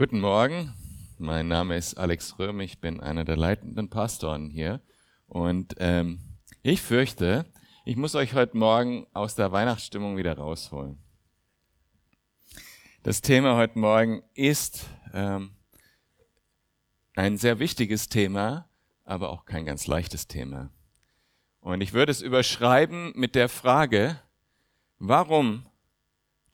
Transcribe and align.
Guten 0.00 0.20
Morgen, 0.20 0.72
mein 1.18 1.46
Name 1.46 1.76
ist 1.76 1.98
Alex 1.98 2.38
Röhm, 2.38 2.60
ich 2.60 2.80
bin 2.80 3.00
einer 3.00 3.26
der 3.26 3.36
leitenden 3.36 3.90
Pastoren 3.90 4.48
hier 4.48 4.80
und 5.26 5.74
ähm, 5.76 6.38
ich 6.62 6.80
fürchte, 6.80 7.44
ich 7.84 7.96
muss 7.98 8.14
euch 8.14 8.32
heute 8.32 8.56
Morgen 8.56 9.06
aus 9.12 9.34
der 9.34 9.52
Weihnachtsstimmung 9.52 10.16
wieder 10.16 10.38
rausholen. 10.38 10.96
Das 13.02 13.20
Thema 13.20 13.58
heute 13.58 13.78
Morgen 13.78 14.22
ist 14.32 14.86
ähm, 15.12 15.50
ein 17.14 17.36
sehr 17.36 17.58
wichtiges 17.58 18.08
Thema, 18.08 18.70
aber 19.04 19.28
auch 19.28 19.44
kein 19.44 19.66
ganz 19.66 19.86
leichtes 19.86 20.26
Thema. 20.26 20.70
Und 21.60 21.82
ich 21.82 21.92
würde 21.92 22.10
es 22.10 22.22
überschreiben 22.22 23.12
mit 23.16 23.34
der 23.34 23.50
Frage, 23.50 24.18
warum 24.98 25.66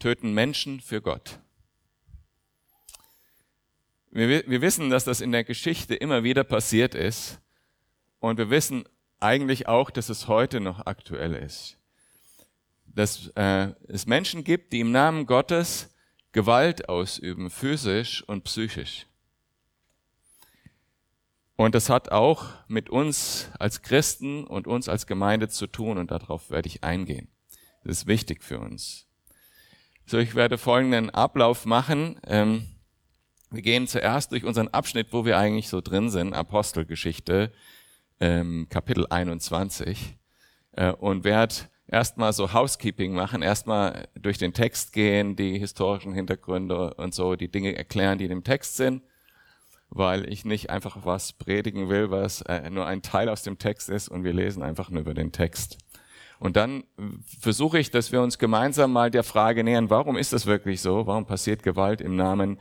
töten 0.00 0.34
Menschen 0.34 0.80
für 0.80 1.00
Gott? 1.00 1.38
Wir, 4.16 4.48
wir 4.48 4.62
wissen, 4.62 4.88
dass 4.88 5.04
das 5.04 5.20
in 5.20 5.30
der 5.30 5.44
Geschichte 5.44 5.94
immer 5.94 6.24
wieder 6.24 6.42
passiert 6.42 6.94
ist. 6.94 7.38
Und 8.18 8.38
wir 8.38 8.48
wissen 8.48 8.88
eigentlich 9.20 9.68
auch, 9.68 9.90
dass 9.90 10.08
es 10.08 10.26
heute 10.26 10.58
noch 10.58 10.86
aktuell 10.86 11.34
ist. 11.34 11.76
Dass 12.86 13.28
äh, 13.34 13.74
es 13.88 14.06
Menschen 14.06 14.42
gibt, 14.42 14.72
die 14.72 14.80
im 14.80 14.90
Namen 14.90 15.26
Gottes 15.26 15.94
Gewalt 16.32 16.88
ausüben, 16.88 17.50
physisch 17.50 18.22
und 18.26 18.44
psychisch. 18.44 19.06
Und 21.56 21.74
das 21.74 21.90
hat 21.90 22.10
auch 22.10 22.46
mit 22.68 22.88
uns 22.88 23.50
als 23.58 23.82
Christen 23.82 24.46
und 24.46 24.66
uns 24.66 24.88
als 24.88 25.06
Gemeinde 25.06 25.48
zu 25.48 25.66
tun 25.66 25.98
und 25.98 26.10
darauf 26.10 26.48
werde 26.48 26.68
ich 26.68 26.82
eingehen. 26.82 27.28
Das 27.84 27.98
ist 27.98 28.06
wichtig 28.06 28.42
für 28.42 28.60
uns. 28.60 29.06
So, 30.06 30.16
ich 30.16 30.34
werde 30.34 30.56
folgenden 30.56 31.10
Ablauf 31.10 31.66
machen. 31.66 32.18
Ähm, 32.26 32.75
wir 33.50 33.62
gehen 33.62 33.86
zuerst 33.86 34.32
durch 34.32 34.44
unseren 34.44 34.68
Abschnitt, 34.68 35.08
wo 35.12 35.24
wir 35.24 35.38
eigentlich 35.38 35.68
so 35.68 35.80
drin 35.80 36.10
sind, 36.10 36.34
Apostelgeschichte, 36.34 37.52
ähm, 38.20 38.66
Kapitel 38.68 39.06
21, 39.08 40.16
äh, 40.72 40.92
und 40.92 41.24
werde 41.24 41.54
erstmal 41.88 42.32
so 42.32 42.52
Housekeeping 42.52 43.14
machen, 43.14 43.42
erstmal 43.42 44.08
durch 44.14 44.38
den 44.38 44.52
Text 44.52 44.92
gehen, 44.92 45.36
die 45.36 45.58
historischen 45.58 46.12
Hintergründe 46.12 46.94
und 46.94 47.14
so, 47.14 47.36
die 47.36 47.50
Dinge 47.50 47.76
erklären, 47.76 48.18
die 48.18 48.24
in 48.24 48.30
dem 48.30 48.44
Text 48.44 48.76
sind, 48.76 49.02
weil 49.88 50.30
ich 50.30 50.44
nicht 50.44 50.70
einfach 50.70 51.04
was 51.04 51.32
predigen 51.32 51.88
will, 51.88 52.10
was 52.10 52.42
äh, 52.42 52.68
nur 52.70 52.86
ein 52.86 53.02
Teil 53.02 53.28
aus 53.28 53.42
dem 53.42 53.58
Text 53.58 53.88
ist 53.88 54.08
und 54.08 54.24
wir 54.24 54.32
lesen 54.32 54.62
einfach 54.62 54.90
nur 54.90 55.02
über 55.02 55.14
den 55.14 55.32
Text. 55.32 55.78
Und 56.38 56.56
dann 56.56 56.84
versuche 57.40 57.78
ich, 57.78 57.90
dass 57.90 58.12
wir 58.12 58.20
uns 58.20 58.38
gemeinsam 58.38 58.92
mal 58.92 59.10
der 59.10 59.24
Frage 59.24 59.64
nähern, 59.64 59.88
warum 59.88 60.18
ist 60.18 60.34
das 60.34 60.44
wirklich 60.44 60.82
so? 60.82 61.06
Warum 61.06 61.24
passiert 61.24 61.62
Gewalt 61.62 62.02
im 62.02 62.14
Namen 62.14 62.60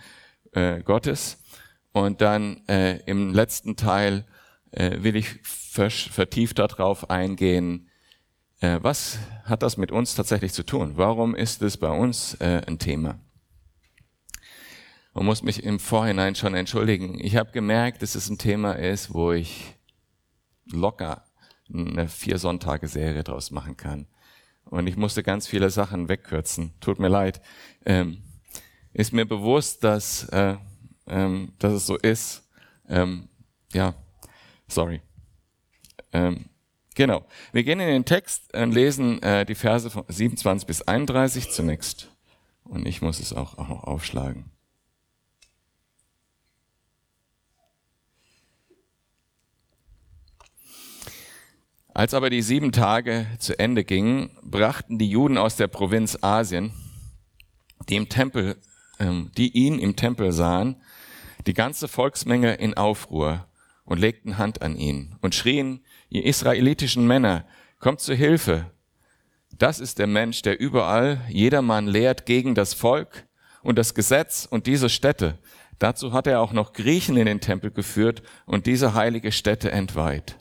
äh, 0.56 0.82
Gottes. 0.82 1.38
Und 1.92 2.22
dann 2.22 2.68
äh, 2.68 2.98
im 3.06 3.34
letzten 3.34 3.76
Teil 3.76 4.26
äh, 4.72 5.04
will 5.04 5.16
ich 5.16 5.40
vertieft 5.44 6.60
darauf 6.60 7.10
eingehen, 7.10 7.90
äh, 8.62 8.80
was 8.82 9.20
hat 9.44 9.64
das 9.64 9.78
mit 9.78 9.92
uns 9.92 10.16
tatsächlich 10.16 10.54
zu 10.54 10.64
tun? 10.64 10.94
Warum 10.96 11.36
ist 11.36 11.62
es 11.62 11.78
bei 11.78 11.90
uns 11.90 12.36
äh, 12.36 12.62
ein 12.66 12.80
Thema? 12.80 13.20
Man 15.14 15.26
muss 15.26 15.44
mich 15.44 15.64
im 15.64 15.80
Vorhinein 15.80 16.36
schon 16.36 16.56
entschuldigen. 16.56 17.20
Ich 17.22 17.38
habe 17.38 17.52
gemerkt, 17.52 18.02
dass 18.02 18.16
es 18.16 18.30
ein 18.30 18.38
Thema 18.38 18.74
ist, 18.74 19.14
wo 19.14 19.32
ich 19.32 19.76
locker 20.66 21.24
eine 21.74 22.10
vier 22.10 22.38
Sonntage 22.38 22.88
Serie 22.88 23.24
draus 23.24 23.52
machen 23.52 23.78
kann. 23.78 24.08
Und 24.66 24.88
ich 24.88 24.98
musste 24.98 25.24
ganz 25.24 25.48
viele 25.48 25.70
Sachen 25.70 26.10
wegkürzen. 26.10 26.74
Tut 26.82 27.00
mir 27.00 27.08
leid. 27.08 27.40
Ähm, 27.86 28.25
ist 28.96 29.12
mir 29.12 29.26
bewusst, 29.26 29.84
dass, 29.84 30.24
äh, 30.30 30.56
ähm, 31.08 31.52
dass 31.60 31.74
es 31.74 31.86
so 31.86 31.98
ist. 31.98 32.50
Ähm, 32.88 33.28
ja, 33.74 33.94
sorry. 34.70 35.02
Ähm, 36.14 36.46
genau. 36.96 37.26
Wir 37.52 37.66
gehen 37.66 37.82
in 37.82 37.90
den 37.90 38.06
Text 38.06 38.54
und 38.56 38.72
lesen 38.72 39.22
äh, 39.22 39.46
die 39.46 39.56
Verse 39.56 39.90
von 39.90 40.06
27 40.08 40.66
bis 40.66 40.82
31 40.82 41.52
zunächst. 41.52 42.10
Und 42.64 42.88
ich 42.88 43.02
muss 43.02 43.20
es 43.20 43.34
auch, 43.34 43.58
auch 43.58 43.68
noch 43.68 43.84
aufschlagen. 43.84 44.50
Als 51.94 52.14
aber 52.14 52.30
die 52.30 52.42
sieben 52.42 52.72
Tage 52.72 53.28
zu 53.40 53.60
Ende 53.60 53.84
gingen, 53.84 54.30
brachten 54.42 54.98
die 55.00 55.10
Juden 55.10 55.38
aus 55.38 55.58
der 55.58 55.68
Provinz 55.68 56.18
Asien, 56.22 56.72
die 57.90 57.98
im 57.98 58.08
Tempel 58.08 58.58
die 59.00 59.52
ihn 59.52 59.80
im 59.80 59.96
Tempel 59.96 60.32
sahen, 60.32 60.78
die 61.48 61.54
ganze 61.54 61.88
Volksmenge 61.88 62.56
in 62.56 62.76
Aufruhr 62.76 63.48
und 63.84 64.00
legten 64.00 64.38
Hand 64.38 64.62
an 64.62 64.76
ihn 64.76 65.16
und 65.22 65.36
schrien, 65.36 65.82
ihr 66.10 66.26
israelitischen 66.26 67.06
Männer, 67.06 67.46
kommt 67.80 68.00
zu 68.00 68.14
Hilfe. 68.14 68.72
Das 69.58 69.80
ist 69.80 70.00
der 70.00 70.08
Mensch, 70.08 70.42
der 70.42 70.60
überall 70.60 71.22
jedermann 71.30 71.88
lehrt 71.88 72.26
gegen 72.26 72.56
das 72.56 72.74
Volk 72.74 73.28
und 73.62 73.78
das 73.78 73.94
Gesetz 73.94 74.48
und 74.50 74.68
diese 74.68 74.90
Städte. 74.90 75.38
Dazu 75.80 76.14
hat 76.14 76.28
er 76.28 76.42
auch 76.42 76.54
noch 76.54 76.74
Griechen 76.74 77.18
in 77.18 77.26
den 77.26 77.42
Tempel 77.42 77.72
geführt 77.72 78.24
und 78.46 78.66
diese 78.66 78.94
heilige 78.94 79.32
Stätte 79.32 79.72
entweiht. 79.72 80.38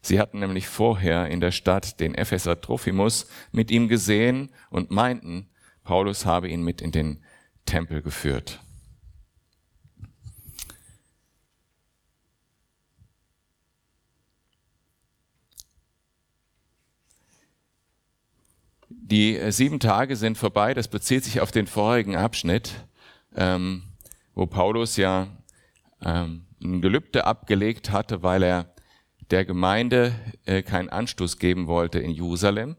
Sie 0.00 0.20
hatten 0.20 0.38
nämlich 0.38 0.68
vorher 0.68 1.28
in 1.28 1.40
der 1.40 1.50
Stadt 1.50 2.00
den 2.00 2.14
Epheser 2.14 2.60
Trophimus 2.60 3.26
mit 3.52 3.70
ihm 3.70 3.88
gesehen 3.88 4.50
und 4.70 4.90
meinten, 4.90 5.48
Paulus 5.84 6.26
habe 6.26 6.48
ihn 6.48 6.62
mit 6.62 6.80
in 6.80 6.92
den 6.92 7.22
Tempel 7.68 8.00
geführt. 8.00 8.60
Die 18.88 19.36
äh, 19.36 19.52
sieben 19.52 19.80
Tage 19.80 20.16
sind 20.16 20.38
vorbei. 20.38 20.72
Das 20.72 20.88
bezieht 20.88 21.24
sich 21.24 21.42
auf 21.42 21.50
den 21.50 21.66
vorigen 21.66 22.16
Abschnitt, 22.16 22.86
ähm, 23.36 23.82
wo 24.34 24.46
Paulus 24.46 24.96
ja 24.96 25.28
ähm, 26.02 26.46
ein 26.62 26.80
Gelübde 26.80 27.26
abgelegt 27.26 27.90
hatte, 27.90 28.22
weil 28.22 28.42
er 28.42 28.74
der 29.30 29.44
Gemeinde 29.44 30.14
äh, 30.46 30.62
keinen 30.62 30.88
Anstoß 30.88 31.38
geben 31.38 31.66
wollte 31.66 31.98
in 31.98 32.12
Jerusalem. 32.12 32.76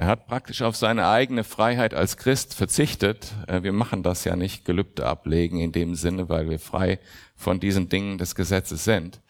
Er 0.00 0.06
hat 0.06 0.26
praktisch 0.26 0.62
auf 0.62 0.76
seine 0.76 1.06
eigene 1.08 1.44
Freiheit 1.44 1.92
als 1.92 2.16
Christ 2.16 2.54
verzichtet. 2.54 3.34
Äh, 3.46 3.64
wir 3.64 3.72
machen 3.72 4.02
das 4.02 4.24
ja 4.24 4.34
nicht, 4.34 4.64
Gelübde 4.64 5.04
ablegen 5.04 5.60
in 5.60 5.72
dem 5.72 5.94
Sinne, 5.94 6.30
weil 6.30 6.48
wir 6.48 6.58
frei 6.58 6.98
von 7.36 7.60
diesen 7.60 7.90
Dingen 7.90 8.16
des 8.16 8.34
Gesetzes 8.34 8.84
sind. 8.84 9.20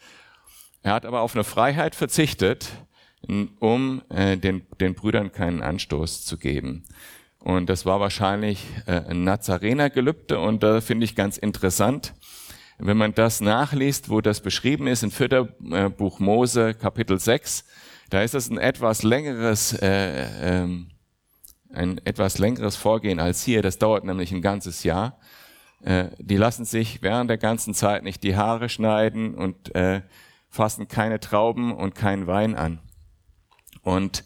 Er 0.84 0.92
hat 0.92 1.06
aber 1.06 1.22
auf 1.22 1.34
eine 1.34 1.42
Freiheit 1.42 1.96
verzichtet, 1.96 2.68
um 3.58 4.02
äh, 4.10 4.36
den, 4.36 4.64
den 4.80 4.94
Brüdern 4.94 5.32
keinen 5.32 5.60
Anstoß 5.60 6.24
zu 6.24 6.38
geben. 6.38 6.84
Und 7.40 7.68
das 7.68 7.84
war 7.84 7.98
wahrscheinlich 7.98 8.64
äh, 8.86 8.92
ein 8.92 9.24
Nazarener-Gelübde 9.24 10.38
und 10.38 10.62
da 10.62 10.80
finde 10.80 11.02
ich 11.02 11.16
ganz 11.16 11.36
interessant, 11.36 12.14
wenn 12.78 12.96
man 12.96 13.12
das 13.12 13.40
nachliest, 13.40 14.08
wo 14.08 14.20
das 14.20 14.40
beschrieben 14.40 14.86
ist 14.86 15.02
in 15.02 15.10
4. 15.10 15.48
Buch 15.98 16.20
Mose, 16.20 16.74
Kapitel 16.74 17.18
6, 17.18 17.64
da 18.10 18.22
ist 18.22 18.34
es 18.34 18.50
ein 18.50 18.58
etwas 18.58 19.02
längeres, 19.02 19.72
äh, 19.72 20.26
ähm, 20.42 20.90
ein 21.72 21.98
etwas 22.04 22.38
längeres 22.38 22.76
Vorgehen 22.76 23.20
als 23.20 23.42
hier. 23.42 23.62
Das 23.62 23.78
dauert 23.78 24.04
nämlich 24.04 24.32
ein 24.32 24.42
ganzes 24.42 24.82
Jahr. 24.82 25.18
Äh, 25.82 26.06
die 26.18 26.36
lassen 26.36 26.64
sich 26.64 27.02
während 27.02 27.30
der 27.30 27.38
ganzen 27.38 27.72
Zeit 27.72 28.02
nicht 28.02 28.22
die 28.24 28.36
Haare 28.36 28.68
schneiden 28.68 29.34
und 29.34 29.74
äh, 29.74 30.02
fassen 30.50 30.88
keine 30.88 31.20
Trauben 31.20 31.72
und 31.72 31.94
keinen 31.94 32.26
Wein 32.26 32.56
an. 32.56 32.80
Und 33.82 34.24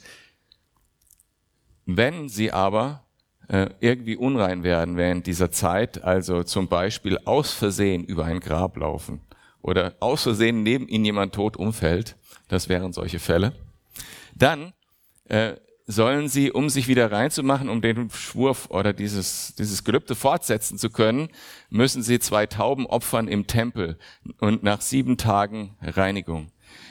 wenn 1.84 2.30
sie 2.30 2.50
aber 2.50 3.04
äh, 3.48 3.68
irgendwie 3.80 4.16
unrein 4.16 4.62
werden 4.62 4.96
während 4.96 5.26
dieser 5.26 5.50
Zeit, 5.50 6.02
also 6.02 6.42
zum 6.42 6.68
Beispiel 6.68 7.18
aus 7.26 7.52
Versehen 7.52 8.04
über 8.04 8.24
ein 8.24 8.40
Grab 8.40 8.78
laufen 8.78 9.20
oder 9.60 9.94
aus 10.00 10.22
Versehen 10.22 10.62
neben 10.62 10.88
ihnen 10.88 11.04
jemand 11.04 11.34
tot 11.34 11.58
umfällt, 11.58 12.16
das 12.48 12.70
wären 12.70 12.94
solche 12.94 13.18
Fälle, 13.18 13.52
dann 14.34 14.72
äh, 15.28 15.54
sollen 15.86 16.28
sie, 16.28 16.50
um 16.50 16.70
sich 16.70 16.88
wieder 16.88 17.12
reinzumachen, 17.12 17.68
um 17.68 17.82
den 17.82 18.10
Schwur 18.10 18.56
oder 18.70 18.92
dieses, 18.92 19.54
dieses 19.56 19.84
Gelübde 19.84 20.14
fortsetzen 20.14 20.78
zu 20.78 20.90
können, 20.90 21.28
müssen 21.68 22.02
sie 22.02 22.18
zwei 22.18 22.46
Tauben 22.46 22.86
opfern 22.86 23.28
im 23.28 23.46
Tempel 23.46 23.98
und 24.38 24.62
nach 24.62 24.80
sieben 24.80 25.18
Tagen 25.18 25.76
Reinigung. 25.82 26.50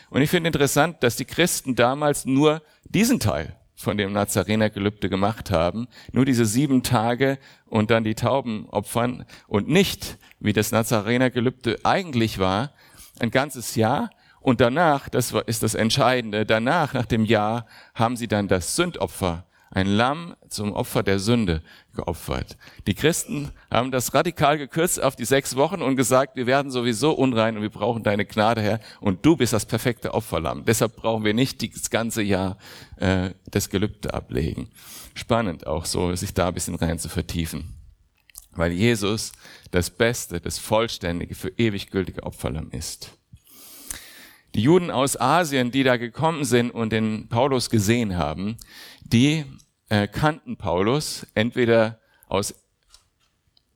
Und 0.10 0.22
ich 0.22 0.30
finde 0.30 0.50
interessant, 0.50 1.02
dass 1.02 1.16
die 1.16 1.26
Christen 1.26 1.76
damals 1.76 2.26
nur 2.26 2.62
diesen 2.86 3.20
Teil 3.20 3.56
von 3.76 3.98
dem 3.98 4.14
Nazarener 4.14 4.70
Gelübde 4.70 5.10
gemacht 5.10 5.50
haben, 5.50 5.88
nur 6.12 6.26
diese 6.26 6.46
sieben 6.46 6.84
Tage 6.84 7.40
und 7.66 7.90
dann 7.90 8.04
die 8.04 8.14
Tauben 8.14 8.68
opfern 8.70 9.26
und 9.48 9.68
nicht, 9.68 10.18
wie 10.40 10.54
das 10.54 10.72
Nazarener 10.72 11.32
Gelübde 11.32 11.80
eigentlich 11.84 12.38
war, 12.38 12.72
ein 13.20 13.32
ganzes 13.32 13.76
Jahr 13.76 14.12
und 14.44 14.62
danach, 14.62 15.10
das 15.10 15.34
ist 15.46 15.64
das 15.64 15.74
Entscheidende, 15.74 16.46
danach, 16.46 16.94
nach 16.94 17.06
dem 17.06 17.26
Jahr, 17.26 17.66
haben 17.96 18.18
sie 18.18 18.28
dann 18.28 18.48
das 18.48 18.76
Sündopfer 18.76 19.46
ein 19.74 19.88
Lamm 19.88 20.36
zum 20.50 20.74
Opfer 20.74 21.02
der 21.02 21.18
Sünde 21.18 21.64
geopfert. 21.96 22.58
Die 22.86 22.94
Christen 22.94 23.50
haben 23.72 23.90
das 23.90 24.14
radikal 24.14 24.60
gekürzt 24.60 25.02
auf 25.02 25.16
die 25.16 25.26
sechs 25.26 25.56
Wochen 25.56 25.82
und 25.82 25.96
gesagt, 25.96 26.36
wir 26.36 26.46
werden 26.46 26.72
sowieso 26.72 27.12
unrein 27.12 27.56
und 27.56 27.64
wir 27.64 27.72
brauchen 27.72 28.04
deine 28.04 28.26
Gnade, 28.26 28.62
Herr, 28.62 28.80
und 29.02 29.26
du 29.26 29.36
bist 29.36 29.52
das 29.52 29.66
perfekte 29.66 30.14
Opferlamm. 30.14 30.64
Deshalb 30.66 30.96
brauchen 30.96 31.24
wir 31.24 31.34
nicht 31.34 31.64
das 31.76 31.90
ganze 31.90 32.22
Jahr 32.22 32.58
äh, 32.98 33.32
das 33.50 33.70
Gelübde 33.70 34.14
ablegen. 34.14 34.70
Spannend 35.16 35.66
auch 35.66 35.86
so, 35.86 36.16
sich 36.16 36.34
da 36.34 36.50
ein 36.50 36.54
bisschen 36.54 36.76
rein 36.76 37.00
zu 37.00 37.10
vertiefen. 37.10 37.74
Weil 38.52 38.72
Jesus 38.72 39.32
das 39.72 39.90
Beste, 39.90 40.40
das 40.40 40.60
Vollständige 40.60 41.34
für 41.34 41.50
ewig 41.58 41.90
gültige 41.90 42.22
Opferlamm 42.22 42.70
ist. 42.70 43.18
Die 44.56 44.62
Juden 44.62 44.92
aus 44.92 45.20
Asien, 45.20 45.72
die 45.72 45.84
da 45.84 45.98
gekommen 45.98 46.46
sind 46.46 46.72
und 46.72 46.92
den 46.92 47.28
Paulus 47.28 47.70
gesehen 47.70 48.18
haben, 48.18 48.58
die 49.02 49.46
äh, 49.90 50.08
kannten 50.08 50.58
Paulus 50.58 51.26
entweder 51.34 52.00
aus 52.28 52.54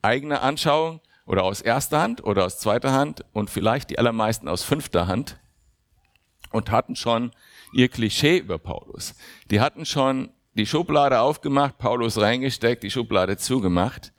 eigener 0.01 0.43
Anschauung 0.43 1.01
oder 1.25 1.43
aus 1.43 1.61
erster 1.61 1.99
Hand 1.99 2.23
oder 2.23 2.45
aus 2.45 2.59
zweiter 2.59 2.91
Hand 2.93 3.25
und 3.33 3.49
vielleicht 3.49 3.89
die 3.89 3.99
allermeisten 3.99 4.47
aus 4.47 4.63
fünfter 4.63 5.07
Hand 5.07 5.39
und 6.51 6.71
hatten 6.71 6.95
schon 6.95 7.31
ihr 7.73 7.89
Klischee 7.89 8.37
über 8.37 8.57
Paulus. 8.57 9.15
Die 9.49 9.59
hatten 9.59 9.85
schon 9.85 10.29
die 10.53 10.65
Schublade 10.65 11.19
aufgemacht, 11.19 11.77
Paulus 11.77 12.19
reingesteckt, 12.19 12.83
die 12.83 12.91
Schublade 12.91 13.37
zugemacht. 13.37 14.13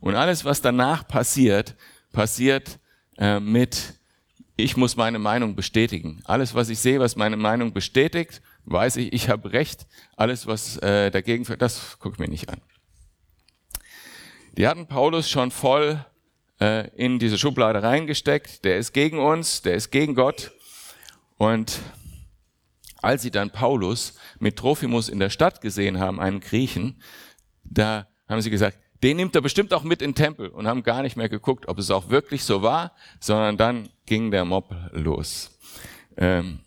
Und 0.00 0.14
alles, 0.14 0.44
was 0.44 0.60
danach 0.60 1.06
passiert, 1.06 1.76
passiert 2.12 2.78
äh, 3.18 3.40
mit, 3.40 3.94
ich 4.56 4.76
muss 4.76 4.96
meine 4.96 5.18
Meinung 5.18 5.54
bestätigen. 5.54 6.22
Alles, 6.24 6.54
was 6.54 6.70
ich 6.70 6.78
sehe, 6.78 6.98
was 6.98 7.14
meine 7.14 7.36
Meinung 7.36 7.72
bestätigt, 7.74 8.40
weiß 8.64 8.96
ich, 8.96 9.12
ich 9.12 9.28
habe 9.28 9.52
recht. 9.52 9.86
Alles, 10.16 10.46
was 10.46 10.78
äh, 10.78 11.10
dagegen 11.10 11.44
das 11.58 11.98
gucke 11.98 12.14
ich 12.14 12.18
mir 12.18 12.28
nicht 12.28 12.48
an. 12.48 12.60
Die 14.56 14.66
hatten 14.66 14.86
Paulus 14.86 15.28
schon 15.28 15.50
voll 15.50 16.04
äh, 16.60 16.88
in 16.96 17.18
diese 17.18 17.36
Schublade 17.36 17.82
reingesteckt. 17.82 18.64
Der 18.64 18.78
ist 18.78 18.94
gegen 18.94 19.18
uns, 19.18 19.60
der 19.60 19.74
ist 19.74 19.90
gegen 19.90 20.14
Gott. 20.14 20.52
Und 21.36 21.78
als 23.02 23.20
sie 23.20 23.30
dann 23.30 23.50
Paulus 23.50 24.14
mit 24.38 24.56
Trophimus 24.56 25.10
in 25.10 25.18
der 25.18 25.28
Stadt 25.28 25.60
gesehen 25.60 26.00
haben, 26.00 26.18
einen 26.18 26.40
Griechen, 26.40 27.02
da 27.62 28.08
haben 28.26 28.40
sie 28.40 28.50
gesagt, 28.50 28.78
den 29.02 29.16
nimmt 29.16 29.34
er 29.34 29.42
bestimmt 29.42 29.74
auch 29.74 29.82
mit 29.82 30.02
in 30.02 30.10
den 30.10 30.14
Tempel 30.16 30.48
und 30.48 30.66
haben 30.66 30.82
gar 30.82 31.02
nicht 31.02 31.16
mehr 31.16 31.28
geguckt, 31.28 31.68
ob 31.68 31.78
es 31.78 31.90
auch 31.90 32.08
wirklich 32.08 32.44
so 32.44 32.62
war, 32.62 32.92
sondern 33.20 33.56
dann 33.56 33.88
ging 34.06 34.30
der 34.30 34.44
Mob 34.44 34.74
los. 34.92 35.58
Ähm, 36.16 36.60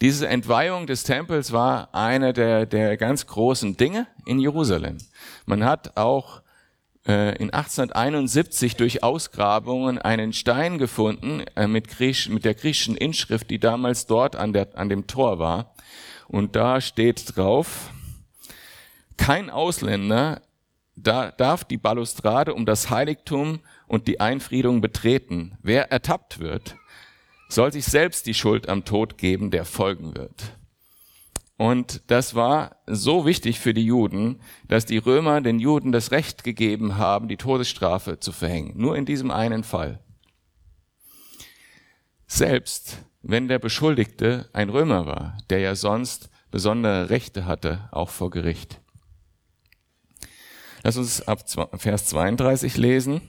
diese 0.00 0.28
Entweihung 0.28 0.86
des 0.86 1.04
Tempels 1.04 1.52
war 1.52 1.94
eine 1.94 2.32
der, 2.32 2.66
der 2.66 2.96
ganz 2.96 3.26
großen 3.26 3.76
Dinge 3.76 4.06
in 4.26 4.38
Jerusalem. 4.38 4.98
Man 5.46 5.64
hat 5.64 5.96
auch 5.96 6.42
äh, 7.06 7.36
in 7.36 7.50
1871 7.50 8.76
durch 8.76 9.02
Ausgrabungen 9.02 9.98
einen 9.98 10.32
Stein 10.32 10.78
gefunden 10.78 11.44
äh, 11.54 11.66
mit, 11.66 11.88
Griechisch, 11.88 12.28
mit 12.28 12.44
der 12.44 12.54
griechischen 12.54 12.96
Inschrift, 12.96 13.50
die 13.50 13.58
damals 13.58 14.06
dort 14.06 14.36
an, 14.36 14.52
der, 14.52 14.76
an 14.76 14.88
dem 14.88 15.06
Tor 15.06 15.38
war. 15.38 15.74
Und 16.28 16.56
da 16.56 16.80
steht 16.80 17.36
drauf, 17.36 17.90
kein 19.16 19.50
Ausländer 19.50 20.42
da 20.96 21.30
darf 21.30 21.64
die 21.64 21.76
Balustrade 21.76 22.54
um 22.54 22.64
das 22.64 22.90
Heiligtum 22.90 23.60
und 23.86 24.08
die 24.08 24.18
Einfriedung 24.18 24.80
betreten. 24.80 25.58
Wer 25.62 25.92
ertappt 25.92 26.40
wird, 26.40 26.76
soll 27.48 27.70
sich 27.70 27.84
selbst 27.84 28.26
die 28.26 28.34
Schuld 28.34 28.68
am 28.68 28.84
Tod 28.84 29.18
geben, 29.18 29.50
der 29.50 29.66
folgen 29.66 30.16
wird. 30.16 30.56
Und 31.58 32.02
das 32.08 32.34
war 32.34 32.76
so 32.86 33.24
wichtig 33.24 33.60
für 33.60 33.72
die 33.72 33.84
Juden, 33.84 34.40
dass 34.68 34.84
die 34.84 34.98
Römer 34.98 35.40
den 35.40 35.58
Juden 35.58 35.92
das 35.92 36.10
Recht 36.10 36.44
gegeben 36.44 36.96
haben, 36.96 37.28
die 37.28 37.38
Todesstrafe 37.38 38.18
zu 38.18 38.32
verhängen. 38.32 38.72
Nur 38.76 38.96
in 38.96 39.06
diesem 39.06 39.30
einen 39.30 39.64
Fall. 39.64 40.00
Selbst 42.26 42.98
wenn 43.22 43.48
der 43.48 43.58
Beschuldigte 43.58 44.48
ein 44.52 44.68
Römer 44.68 45.06
war, 45.06 45.38
der 45.50 45.60
ja 45.60 45.74
sonst 45.74 46.30
besondere 46.50 47.10
Rechte 47.10 47.46
hatte, 47.46 47.88
auch 47.90 48.10
vor 48.10 48.30
Gericht. 48.30 48.80
Lass 50.86 50.96
uns 50.96 51.20
ab 51.20 51.40
Vers 51.80 52.06
32 52.06 52.76
lesen. 52.76 53.20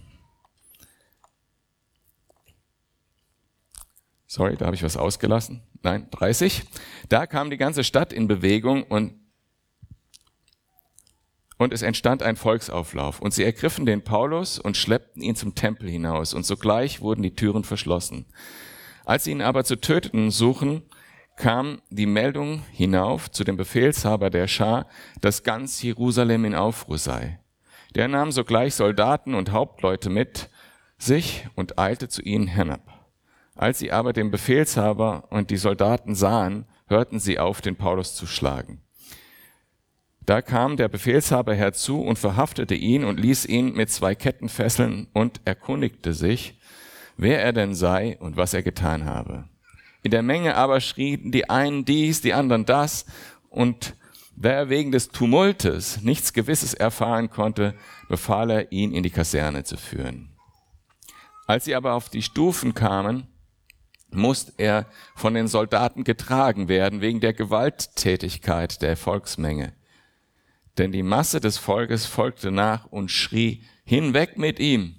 Sorry, 4.27 4.55
da 4.55 4.67
habe 4.67 4.75
ich 4.75 4.83
was 4.83 4.95
ausgelassen. 4.95 5.63
Nein, 5.81 6.07
30. 6.11 6.65
Da 7.09 7.25
kam 7.25 7.49
die 7.49 7.57
ganze 7.57 7.83
Stadt 7.83 8.13
in 8.13 8.27
Bewegung 8.27 8.83
und 8.83 9.15
und 11.57 11.73
es 11.73 11.81
entstand 11.81 12.21
ein 12.21 12.35
Volksauflauf. 12.35 13.21
Und 13.21 13.33
sie 13.33 13.43
ergriffen 13.43 13.87
den 13.87 14.03
Paulus 14.03 14.59
und 14.59 14.77
schleppten 14.77 15.23
ihn 15.23 15.35
zum 15.35 15.55
Tempel 15.55 15.89
hinaus. 15.89 16.35
Und 16.35 16.45
sogleich 16.45 17.01
wurden 17.01 17.23
die 17.23 17.33
Türen 17.33 17.63
verschlossen. 17.63 18.27
Als 19.03 19.23
sie 19.23 19.31
ihn 19.31 19.41
aber 19.41 19.63
zu 19.63 19.81
töten 19.81 20.29
suchen, 20.29 20.83
kam 21.37 21.81
die 21.89 22.05
Meldung 22.05 22.61
hinauf 22.71 23.31
zu 23.31 23.43
dem 23.43 23.57
Befehlshaber 23.57 24.29
der 24.29 24.47
Schar, 24.47 24.85
dass 25.21 25.41
ganz 25.41 25.81
Jerusalem 25.81 26.45
in 26.45 26.53
Aufruhr 26.53 26.99
sei. 26.99 27.39
Der 27.97 28.07
nahm 28.07 28.31
sogleich 28.31 28.75
Soldaten 28.75 29.33
und 29.33 29.51
Hauptleute 29.51 30.11
mit 30.11 30.51
sich 30.99 31.47
und 31.55 31.79
eilte 31.79 32.07
zu 32.07 32.21
ihnen 32.21 32.45
hinab. 32.45 33.07
Als 33.55 33.79
sie 33.79 33.91
aber 33.91 34.13
den 34.13 34.29
Befehlshaber 34.29 35.23
und 35.31 35.49
die 35.49 35.57
Soldaten 35.57 36.13
sahen, 36.13 36.67
hörten 36.87 37.19
sie 37.19 37.39
auf, 37.39 37.59
den 37.59 37.75
Paulus 37.75 38.13
zu 38.13 38.27
schlagen. 38.27 38.83
Da 40.27 40.43
kam 40.43 40.77
der 40.77 40.89
Befehlshaber 40.89 41.55
herzu 41.55 41.99
und 41.99 42.19
verhaftete 42.19 42.75
ihn 42.75 43.03
und 43.03 43.19
ließ 43.19 43.47
ihn 43.47 43.73
mit 43.73 43.89
zwei 43.89 44.13
Ketten 44.13 44.47
fesseln 44.47 45.07
und 45.13 45.41
erkundigte 45.45 46.13
sich, 46.13 46.59
wer 47.15 47.41
er 47.41 47.51
denn 47.51 47.73
sei 47.73 48.15
und 48.19 48.37
was 48.37 48.53
er 48.53 48.61
getan 48.61 49.05
habe. 49.05 49.45
In 50.03 50.11
der 50.11 50.21
Menge 50.21 50.53
aber 50.53 50.81
schrien 50.81 51.31
die 51.31 51.49
einen 51.49 51.83
dies, 51.83 52.21
die 52.21 52.35
anderen 52.35 52.65
das 52.67 53.07
und 53.49 53.95
da 54.39 54.51
er 54.51 54.69
wegen 54.69 54.91
des 54.91 55.09
Tumultes 55.09 56.01
nichts 56.03 56.31
Gewisses 56.31 56.75
erfahren 56.75 57.29
konnte, 57.31 57.73
befahl 58.07 58.51
er, 58.51 58.71
ihn 58.71 58.93
in 58.93 59.01
die 59.01 59.09
Kaserne 59.09 59.63
zu 59.63 59.77
führen. 59.77 60.29
Als 61.47 61.65
sie 61.65 61.73
aber 61.73 61.93
auf 61.93 62.09
die 62.09 62.21
Stufen 62.21 62.75
kamen, 62.75 63.27
musste 64.11 64.53
er 64.57 64.85
von 65.15 65.33
den 65.33 65.47
Soldaten 65.47 66.03
getragen 66.03 66.67
werden 66.67 67.01
wegen 67.01 67.19
der 67.19 67.33
Gewalttätigkeit 67.33 68.81
der 68.81 68.95
Volksmenge. 68.95 69.73
Denn 70.77 70.91
die 70.91 71.03
Masse 71.03 71.39
des 71.39 71.57
Volkes 71.57 72.05
folgte 72.05 72.51
nach 72.51 72.85
und 72.85 73.09
schrie, 73.09 73.63
hinweg 73.85 74.37
mit 74.37 74.59
ihm. 74.59 74.97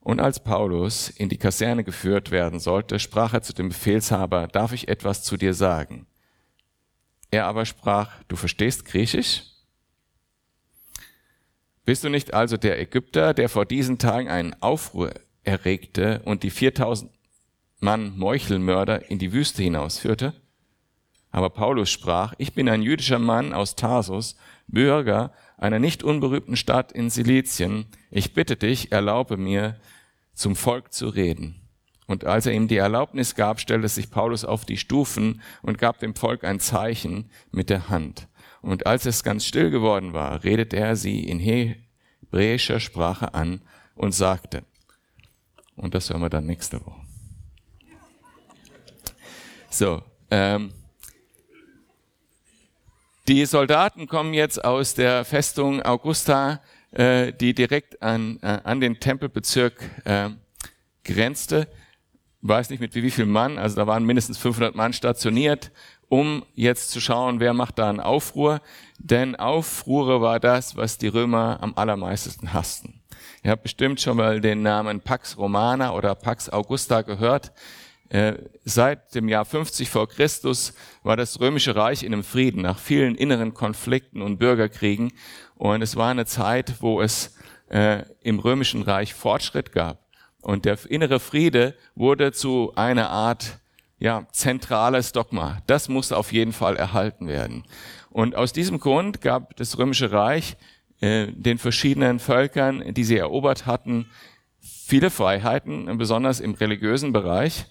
Und 0.00 0.20
als 0.20 0.42
Paulus 0.42 1.10
in 1.10 1.28
die 1.28 1.36
Kaserne 1.36 1.84
geführt 1.84 2.30
werden 2.30 2.58
sollte, 2.58 2.98
sprach 2.98 3.34
er 3.34 3.42
zu 3.42 3.52
dem 3.52 3.68
Befehlshaber, 3.68 4.46
darf 4.46 4.72
ich 4.72 4.88
etwas 4.88 5.22
zu 5.24 5.36
dir 5.36 5.52
sagen? 5.52 6.06
Er 7.36 7.44
aber 7.44 7.66
sprach, 7.66 8.08
du 8.28 8.36
verstehst 8.36 8.86
Griechisch? 8.86 9.42
Bist 11.84 12.02
du 12.02 12.08
nicht 12.08 12.32
also 12.32 12.56
der 12.56 12.80
Ägypter, 12.80 13.34
der 13.34 13.50
vor 13.50 13.66
diesen 13.66 13.98
Tagen 13.98 14.30
einen 14.30 14.54
Aufruhr 14.62 15.12
erregte 15.44 16.22
und 16.24 16.44
die 16.44 16.48
4000 16.48 17.10
Mann 17.78 18.16
Meuchelmörder 18.16 19.10
in 19.10 19.18
die 19.18 19.34
Wüste 19.34 19.62
hinausführte? 19.62 20.32
Aber 21.30 21.50
Paulus 21.50 21.90
sprach, 21.90 22.32
ich 22.38 22.54
bin 22.54 22.70
ein 22.70 22.80
jüdischer 22.80 23.18
Mann 23.18 23.52
aus 23.52 23.76
Tarsus, 23.76 24.36
Bürger 24.66 25.30
einer 25.58 25.78
nicht 25.78 26.02
unberühmten 26.02 26.56
Stadt 26.56 26.90
in 26.90 27.10
Silizien. 27.10 27.84
Ich 28.10 28.32
bitte 28.32 28.56
dich, 28.56 28.92
erlaube 28.92 29.36
mir, 29.36 29.78
zum 30.32 30.56
Volk 30.56 30.90
zu 30.90 31.08
reden. 31.08 31.65
Und 32.06 32.24
als 32.24 32.46
er 32.46 32.52
ihm 32.52 32.68
die 32.68 32.76
Erlaubnis 32.76 33.34
gab, 33.34 33.60
stellte 33.60 33.88
sich 33.88 34.10
Paulus 34.10 34.44
auf 34.44 34.64
die 34.64 34.76
Stufen 34.76 35.42
und 35.62 35.78
gab 35.78 35.98
dem 35.98 36.14
Volk 36.14 36.44
ein 36.44 36.60
Zeichen 36.60 37.30
mit 37.50 37.68
der 37.68 37.88
Hand. 37.88 38.28
Und 38.62 38.86
als 38.86 39.06
es 39.06 39.24
ganz 39.24 39.44
still 39.44 39.70
geworden 39.70 40.12
war, 40.12 40.44
redete 40.44 40.76
er 40.76 40.96
sie 40.96 41.24
in 41.24 41.38
hebräischer 41.40 42.80
Sprache 42.80 43.34
an 43.34 43.60
und 43.94 44.12
sagte, 44.12 44.64
und 45.74 45.94
das 45.94 46.10
hören 46.10 46.22
wir 46.22 46.30
dann 46.30 46.46
nächste 46.46 46.84
Woche. 46.84 47.00
So, 49.68 50.02
ähm, 50.30 50.72
die 53.28 53.44
Soldaten 53.44 54.06
kommen 54.06 54.32
jetzt 54.32 54.64
aus 54.64 54.94
der 54.94 55.24
Festung 55.24 55.82
Augusta, 55.82 56.62
äh, 56.92 57.32
die 57.32 57.54
direkt 57.54 58.00
an, 58.00 58.38
äh, 58.42 58.60
an 58.62 58.80
den 58.80 59.00
Tempelbezirk 59.00 59.82
äh, 60.04 60.30
grenzte 61.04 61.68
weiß 62.48 62.70
nicht 62.70 62.80
mit 62.80 62.94
wie 62.94 63.10
viel 63.10 63.26
Mann, 63.26 63.58
also 63.58 63.76
da 63.76 63.86
waren 63.86 64.04
mindestens 64.04 64.38
500 64.38 64.74
Mann 64.74 64.92
stationiert, 64.92 65.70
um 66.08 66.44
jetzt 66.54 66.90
zu 66.90 67.00
schauen, 67.00 67.40
wer 67.40 67.52
macht 67.52 67.78
da 67.78 67.88
einen 67.88 68.00
Aufruhr. 68.00 68.60
Denn 68.98 69.36
Aufruhre 69.36 70.20
war 70.20 70.40
das, 70.40 70.76
was 70.76 70.98
die 70.98 71.08
Römer 71.08 71.58
am 71.60 71.74
allermeisten 71.76 72.52
hassten. 72.52 73.02
Ihr 73.42 73.50
habt 73.50 73.62
bestimmt 73.62 74.00
schon 74.00 74.16
mal 74.16 74.40
den 74.40 74.62
Namen 74.62 75.00
Pax 75.00 75.36
Romana 75.38 75.94
oder 75.94 76.14
Pax 76.14 76.48
Augusta 76.48 77.02
gehört. 77.02 77.52
äh, 78.08 78.34
seit 78.64 79.14
dem 79.14 79.28
Jahr 79.28 79.44
50 79.44 79.90
vor 79.90 80.08
Christus 80.08 80.74
war 81.02 81.16
das 81.16 81.40
römische 81.40 81.74
Reich 81.74 82.04
in 82.04 82.12
einem 82.12 82.22
Frieden 82.22 82.62
nach 82.62 82.78
vielen 82.78 83.16
inneren 83.16 83.52
Konflikten 83.52 84.22
und 84.22 84.38
Bürgerkriegen. 84.38 85.12
Und 85.56 85.82
es 85.82 85.96
war 85.96 86.10
eine 86.10 86.26
Zeit, 86.26 86.74
wo 86.80 87.00
es 87.00 87.36
äh, 87.68 88.04
im 88.22 88.38
römischen 88.38 88.82
Reich 88.82 89.14
Fortschritt 89.14 89.72
gab. 89.72 90.05
Und 90.46 90.64
der 90.64 90.78
innere 90.88 91.18
Friede 91.18 91.74
wurde 91.96 92.30
zu 92.30 92.72
einer 92.76 93.10
Art 93.10 93.58
ja, 93.98 94.28
zentrales 94.30 95.10
Dogma. 95.10 95.60
Das 95.66 95.88
muss 95.88 96.12
auf 96.12 96.32
jeden 96.32 96.52
Fall 96.52 96.76
erhalten 96.76 97.26
werden. 97.26 97.64
Und 98.10 98.36
aus 98.36 98.52
diesem 98.52 98.78
Grund 98.78 99.20
gab 99.20 99.56
das 99.56 99.76
römische 99.76 100.12
Reich 100.12 100.56
äh, 101.00 101.32
den 101.32 101.58
verschiedenen 101.58 102.20
Völkern, 102.20 102.94
die 102.94 103.02
sie 103.02 103.16
erobert 103.16 103.66
hatten, 103.66 104.06
viele 104.60 105.10
Freiheiten, 105.10 105.98
besonders 105.98 106.38
im 106.38 106.54
religiösen 106.54 107.12
Bereich. 107.12 107.66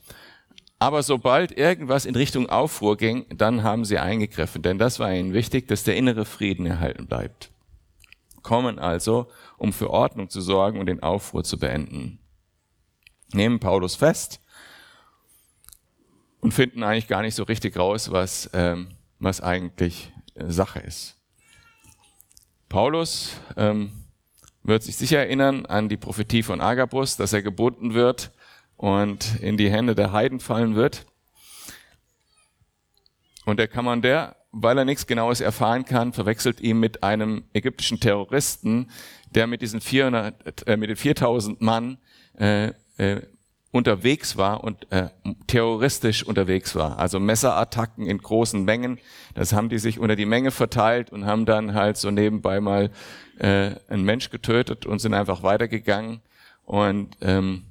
Aber 0.77 1.01
sobald 1.01 1.57
irgendwas 1.57 2.05
in 2.05 2.17
Richtung 2.17 2.49
Aufruhr 2.49 2.97
ging, 2.97 3.25
dann 3.33 3.63
haben 3.63 3.85
sie 3.85 3.99
eingegriffen, 3.99 4.63
denn 4.63 4.79
das 4.79 4.99
war 4.99 5.13
ihnen 5.13 5.31
wichtig, 5.31 5.69
dass 5.69 5.85
der 5.85 5.95
innere 5.95 6.25
Frieden 6.25 6.65
erhalten 6.65 7.07
bleibt. 7.07 7.51
Kommen 8.41 8.79
also, 8.79 9.27
um 9.55 9.71
für 9.71 9.91
Ordnung 9.91 10.29
zu 10.29 10.41
sorgen 10.41 10.81
und 10.81 10.87
den 10.87 11.01
Aufruhr 11.01 11.45
zu 11.45 11.57
beenden. 11.57 12.19
Nehmen 13.33 13.59
Paulus 13.59 13.95
fest 13.95 14.39
und 16.41 16.53
finden 16.53 16.83
eigentlich 16.83 17.07
gar 17.07 17.21
nicht 17.21 17.35
so 17.35 17.43
richtig 17.43 17.77
raus, 17.77 18.11
was, 18.11 18.49
ähm, 18.53 18.89
was 19.19 19.41
eigentlich 19.41 20.11
äh, 20.35 20.51
Sache 20.51 20.79
ist. 20.79 21.15
Paulus 22.69 23.37
ähm, 23.57 23.91
wird 24.63 24.83
sich 24.83 24.95
sicher 24.95 25.19
erinnern 25.19 25.65
an 25.65 25.89
die 25.89 25.97
Prophetie 25.97 26.43
von 26.43 26.61
Agabus, 26.61 27.17
dass 27.17 27.33
er 27.33 27.41
gebunden 27.41 27.93
wird 27.93 28.31
und 28.77 29.39
in 29.41 29.57
die 29.57 29.71
Hände 29.71 29.95
der 29.95 30.11
Heiden 30.11 30.39
fallen 30.39 30.75
wird. 30.75 31.05
Und 33.45 33.57
der 33.57 33.67
Kommandeur, 33.67 34.35
weil 34.51 34.77
er 34.77 34.85
nichts 34.85 35.05
Genaues 35.07 35.39
erfahren 35.39 35.85
kann, 35.85 36.13
verwechselt 36.13 36.59
ihn 36.61 36.79
mit 36.79 37.03
einem 37.03 37.45
ägyptischen 37.53 37.99
Terroristen, 37.99 38.89
der 39.29 39.47
mit 39.47 39.61
diesen 39.61 39.81
400, 39.81 40.67
äh, 40.67 40.77
mit 40.77 40.89
den 40.89 40.95
4000 40.95 41.61
Mann 41.61 41.97
äh, 42.33 42.73
äh, 42.97 43.21
unterwegs 43.71 44.37
war 44.37 44.63
und 44.63 44.89
äh, 44.91 45.09
terroristisch 45.47 46.23
unterwegs 46.23 46.75
war. 46.75 46.97
Also 46.97 47.19
Messerattacken 47.19 48.07
in 48.07 48.19
großen 48.19 48.63
Mengen. 48.63 48.99
Das 49.33 49.51
haben 49.51 49.67
die 49.67 49.79
sich 49.79 49.99
unter 49.99 50.15
die 50.15 50.25
Menge 50.25 50.51
verteilt 50.51 51.11
und 51.11 51.25
haben 51.25 51.45
dann 51.45 51.73
halt 51.73 51.97
so 51.97 52.09
nebenbei 52.09 52.61
mal 52.61 52.89
äh, 53.37 53.71
einen 53.89 54.05
Mensch 54.05 54.29
getötet 54.29 54.85
und 54.85 54.99
sind 54.99 55.13
einfach 55.13 55.43
weitergegangen 55.43 56.21
und 56.63 57.17
ähm, 57.21 57.65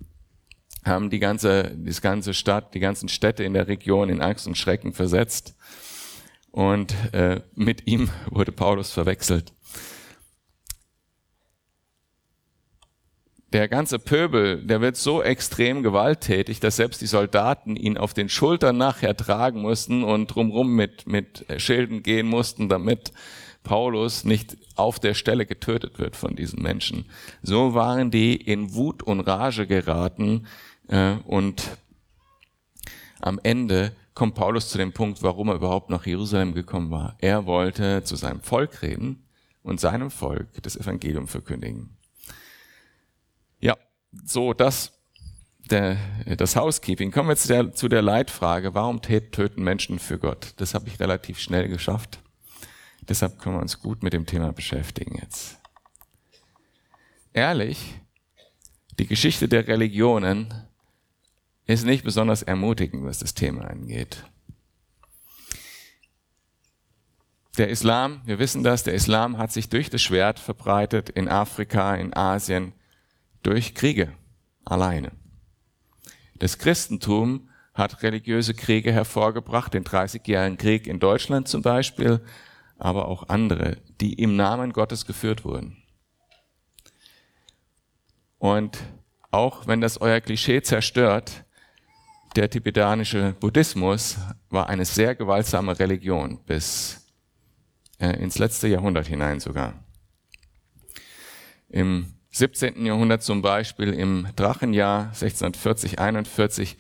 haben 0.85 1.09
die 1.09 1.21
ganze, 1.21 1.73
die 1.75 2.01
ganze 2.01 2.35
Stadt, 2.35 2.75
die 2.75 2.81
ganzen 2.81 3.09
Städte 3.09 3.43
in 3.43 3.55
der 3.55 3.69
Region 3.69 4.11
in 4.11 4.21
Angst 4.21 4.47
und 4.47 4.59
Schrecken 4.59 4.93
versetzt. 4.93 5.55
Und 6.51 6.95
äh, 7.13 7.41
mit 7.55 7.87
ihm 7.87 8.11
wurde 8.31 8.53
Paulus 8.53 8.93
verwechselt. 8.93 9.53
Der 13.55 13.69
ganze 13.69 14.01
Pöbel, 14.01 14.67
der 14.67 14.81
wird 14.81 14.97
so 14.97 15.23
extrem 15.23 15.85
gewalttätig, 15.85 16.59
dass 16.59 16.75
selbst 16.75 17.01
die 17.01 17.07
Soldaten 17.07 17.77
ihn 17.77 17.97
auf 17.97 18.13
den 18.13 18.29
Schultern 18.29 18.77
nachher 18.77 19.17
tragen 19.17 19.63
mussten 19.63 20.03
und 20.03 20.27
drumrum 20.27 20.75
mit, 20.75 21.07
mit 21.07 21.47
Schilden 21.59 22.03
gehen 22.03 22.27
mussten, 22.27 22.69
damit 22.69 23.13
Paulus 23.63 24.25
nicht 24.25 24.57
auf 24.75 24.99
der 24.99 25.15
Stelle 25.15 25.47
getötet 25.47 26.01
wird 26.01 26.17
von 26.17 26.35
diesen 26.35 26.63
Menschen. 26.63 27.07
So 27.43 27.75
waren 27.75 28.11
die 28.11 28.35
in 28.35 28.75
Wut 28.75 29.05
und 29.05 29.21
Rage 29.21 29.69
geraten 29.69 30.49
äh, 30.89 31.15
und 31.25 31.79
am 33.21 33.39
Ende 33.45 33.93
kommt 34.15 34.35
Paulus 34.35 34.69
zu 34.69 34.79
dem 34.79 34.93
Punkt, 34.93 35.23
warum 35.23 35.49
er 35.49 35.55
überhaupt 35.55 35.91
nach 35.91 36.07
Jerusalem 36.07 36.55
gekommen 36.55 36.91
war. 36.91 37.15
Er 37.21 37.47
wollte 37.47 38.03
zu 38.03 38.17
seinem 38.17 38.41
Volk 38.41 38.83
reden 38.83 39.23
und 39.63 39.79
seinem 39.79 40.11
Volk 40.11 40.49
das 40.61 40.77
Evangelium 40.77 41.29
verkündigen. 41.29 41.94
So 44.25 44.53
das, 44.53 44.93
der, 45.71 45.97
das 46.37 46.57
Housekeeping. 46.57 47.11
Kommen 47.11 47.29
wir 47.29 47.37
zu 47.37 47.49
der, 47.49 47.73
zu 47.73 47.89
der 47.89 48.03
Leitfrage, 48.03 48.75
warum 48.75 49.03
töten 49.03 49.63
Menschen 49.63 49.99
für 49.99 50.19
Gott? 50.19 50.55
Das 50.59 50.75
habe 50.75 50.89
ich 50.89 51.01
relativ 51.01 51.39
schnell 51.39 51.69
geschafft. 51.69 52.21
Deshalb 53.09 53.39
können 53.39 53.57
wir 53.57 53.63
uns 53.63 53.81
gut 53.81 54.03
mit 54.03 54.13
dem 54.13 54.27
Thema 54.27 54.53
beschäftigen 54.53 55.19
jetzt. 55.21 55.59
Ehrlich, 57.33 57.95
die 58.99 59.07
Geschichte 59.07 59.49
der 59.49 59.67
Religionen 59.67 60.55
ist 61.67 61.85
nicht 61.85 62.05
besonders 62.05 62.43
ermutigend, 62.43 63.05
was 63.05 63.19
das 63.19 63.35
Thema 63.35 63.65
angeht. 63.65 64.25
Der 67.57 67.69
Islam, 67.69 68.21
wir 68.25 68.39
wissen 68.39 68.65
das, 68.65 68.83
der 68.83 68.95
Islam 68.95 69.39
hat 69.39 69.53
sich 69.53 69.69
durch 69.69 69.89
das 69.89 70.03
Schwert 70.03 70.39
verbreitet 70.39 71.09
in 71.11 71.29
Afrika, 71.29 71.95
in 71.95 72.15
Asien, 72.15 72.73
durch 73.45 73.75
Kriege 73.75 74.13
alleine. 74.65 75.13
Das 76.37 76.59
Christentum 76.59 77.49
hat 77.75 78.03
religiöse 78.03 78.55
Kriege 78.55 78.93
hervorgebracht, 78.93 79.75
den 79.75 79.85
Dreißigjährigen 79.85 80.59
Krieg 80.59 80.87
in 80.87 80.99
Deutschland 80.99 81.47
zum 81.49 81.63
Beispiel, 81.63 82.25
aber 82.79 83.07
auch 83.07 83.29
andere, 83.29 83.79
die 84.01 84.15
im 84.15 84.37
Namen 84.37 84.73
Gottes 84.73 85.07
geführt 85.07 85.45
wurden. 85.45 85.77
Und 88.39 88.79
auch 89.31 89.67
wenn 89.67 89.81
das 89.81 90.01
euer 90.01 90.21
Klischee 90.21 90.63
zerstört, 90.63 91.45
der 92.37 92.51
tibetanische 92.51 93.35
Buddhismus 93.39 94.17
war 94.51 94.69
eine 94.69 94.85
sehr 94.85 95.15
gewaltsame 95.15 95.79
Religion 95.79 96.41
bis 96.45 97.07
äh, 97.99 98.11
ins 98.21 98.39
letzte 98.39 98.69
Jahrhundert 98.69 99.07
hinein 99.07 99.41
sogar. 99.41 99.85
Im 101.69 102.14
17. 102.35 102.85
Jahrhundert 102.85 103.23
zum 103.23 103.43
Beispiel 103.43 103.95
im 103.95 104.27
Drachenjahr 104.35 105.07
1640, 105.07 106.01
41 106.01 106.77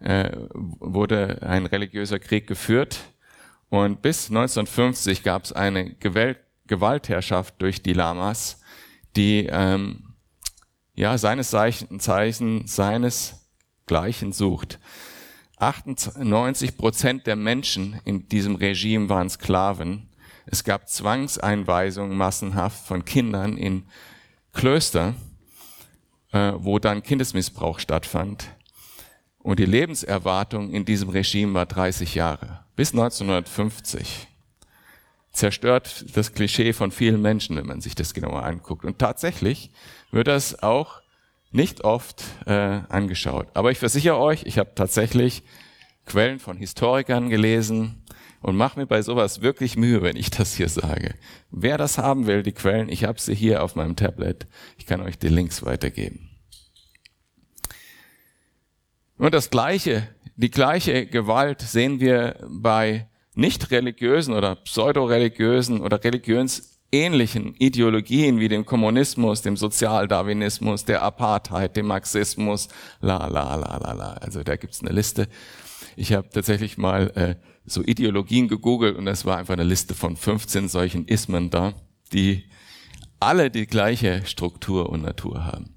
äh, 0.00 0.30
wurde 0.54 1.42
ein 1.42 1.66
religiöser 1.66 2.18
Krieg 2.18 2.46
geführt 2.46 3.00
und 3.68 4.00
bis 4.00 4.30
1950 4.30 5.22
gab 5.22 5.44
es 5.44 5.52
eine 5.52 5.94
Gewalt 5.94 6.38
Gewaltherrschaft 6.66 7.56
durch 7.58 7.82
die 7.82 7.92
Lamas, 7.92 8.62
die 9.16 9.46
ähm, 9.50 10.14
ja 10.94 11.18
seines 11.18 11.50
Zeichen, 11.50 12.66
seinesgleichen 12.66 14.32
sucht. 14.32 14.78
98 15.58 16.78
Prozent 16.78 17.26
der 17.26 17.36
Menschen 17.36 18.00
in 18.06 18.30
diesem 18.30 18.54
Regime 18.54 19.10
waren 19.10 19.28
Sklaven. 19.28 20.08
Es 20.46 20.64
gab 20.64 20.88
Zwangseinweisungen 20.88 22.16
massenhaft 22.16 22.86
von 22.86 23.04
Kindern 23.04 23.58
in 23.58 23.84
Klöster, 24.54 25.14
äh, 26.32 26.52
wo 26.56 26.78
dann 26.78 27.02
Kindesmissbrauch 27.02 27.78
stattfand. 27.78 28.48
Und 29.38 29.58
die 29.58 29.66
Lebenserwartung 29.66 30.70
in 30.70 30.84
diesem 30.84 31.10
Regime 31.10 31.52
war 31.52 31.66
30 31.66 32.14
Jahre, 32.14 32.64
bis 32.76 32.92
1950. 32.92 34.28
Zerstört 35.32 36.06
das 36.16 36.32
Klischee 36.32 36.72
von 36.72 36.92
vielen 36.92 37.20
Menschen, 37.20 37.56
wenn 37.56 37.66
man 37.66 37.80
sich 37.80 37.94
das 37.94 38.14
genauer 38.14 38.44
anguckt. 38.44 38.84
Und 38.84 38.98
tatsächlich 38.98 39.70
wird 40.12 40.28
das 40.28 40.62
auch 40.62 41.02
nicht 41.50 41.82
oft 41.82 42.22
äh, 42.46 42.80
angeschaut. 42.88 43.48
Aber 43.54 43.70
ich 43.70 43.78
versichere 43.78 44.18
euch, 44.18 44.44
ich 44.44 44.58
habe 44.58 44.72
tatsächlich 44.74 45.42
Quellen 46.06 46.38
von 46.38 46.56
Historikern 46.56 47.28
gelesen, 47.30 48.03
und 48.44 48.56
mach 48.56 48.76
mir 48.76 48.84
bei 48.84 49.00
sowas 49.00 49.40
wirklich 49.40 49.78
Mühe, 49.78 50.02
wenn 50.02 50.16
ich 50.16 50.30
das 50.30 50.54
hier 50.54 50.68
sage. 50.68 51.14
Wer 51.50 51.78
das 51.78 51.96
haben 51.96 52.26
will, 52.26 52.42
die 52.42 52.52
Quellen, 52.52 52.90
ich 52.90 53.04
habe 53.04 53.18
sie 53.18 53.34
hier 53.34 53.64
auf 53.64 53.74
meinem 53.74 53.96
Tablet. 53.96 54.46
Ich 54.76 54.84
kann 54.84 55.00
euch 55.00 55.18
die 55.18 55.28
Links 55.28 55.64
weitergeben. 55.64 56.28
Und 59.16 59.32
das 59.32 59.48
gleiche, 59.48 60.06
die 60.36 60.50
gleiche 60.50 61.06
Gewalt 61.06 61.62
sehen 61.62 62.00
wir 62.00 62.36
bei 62.46 63.08
nicht 63.34 63.70
religiösen 63.70 64.34
oder 64.34 64.56
pseudoreligiösen 64.56 65.80
oder 65.80 66.04
religionsähnlichen 66.04 67.54
Ideologien 67.54 68.40
wie 68.40 68.48
dem 68.48 68.66
Kommunismus, 68.66 69.40
dem 69.40 69.56
Sozialdarwinismus, 69.56 70.84
der 70.84 71.00
Apartheid, 71.00 71.78
dem 71.78 71.86
Marxismus, 71.86 72.68
la 73.00 73.26
la 73.26 73.54
la 73.54 73.78
la 73.78 73.92
la. 73.92 74.12
Also 74.20 74.42
da 74.42 74.56
gibt's 74.56 74.82
eine 74.82 74.92
Liste. 74.92 75.28
Ich 75.96 76.12
habe 76.12 76.28
tatsächlich 76.28 76.76
mal 76.76 77.10
äh, 77.14 77.36
so 77.66 77.82
Ideologien 77.82 78.48
gegoogelt 78.48 78.96
und 78.96 79.06
es 79.06 79.24
war 79.24 79.38
einfach 79.38 79.54
eine 79.54 79.64
Liste 79.64 79.94
von 79.94 80.16
15 80.16 80.68
solchen 80.68 81.06
Ismen 81.06 81.50
da, 81.50 81.74
die 82.12 82.44
alle 83.20 83.50
die 83.50 83.66
gleiche 83.66 84.24
Struktur 84.26 84.90
und 84.90 85.02
Natur 85.02 85.44
haben. 85.46 85.74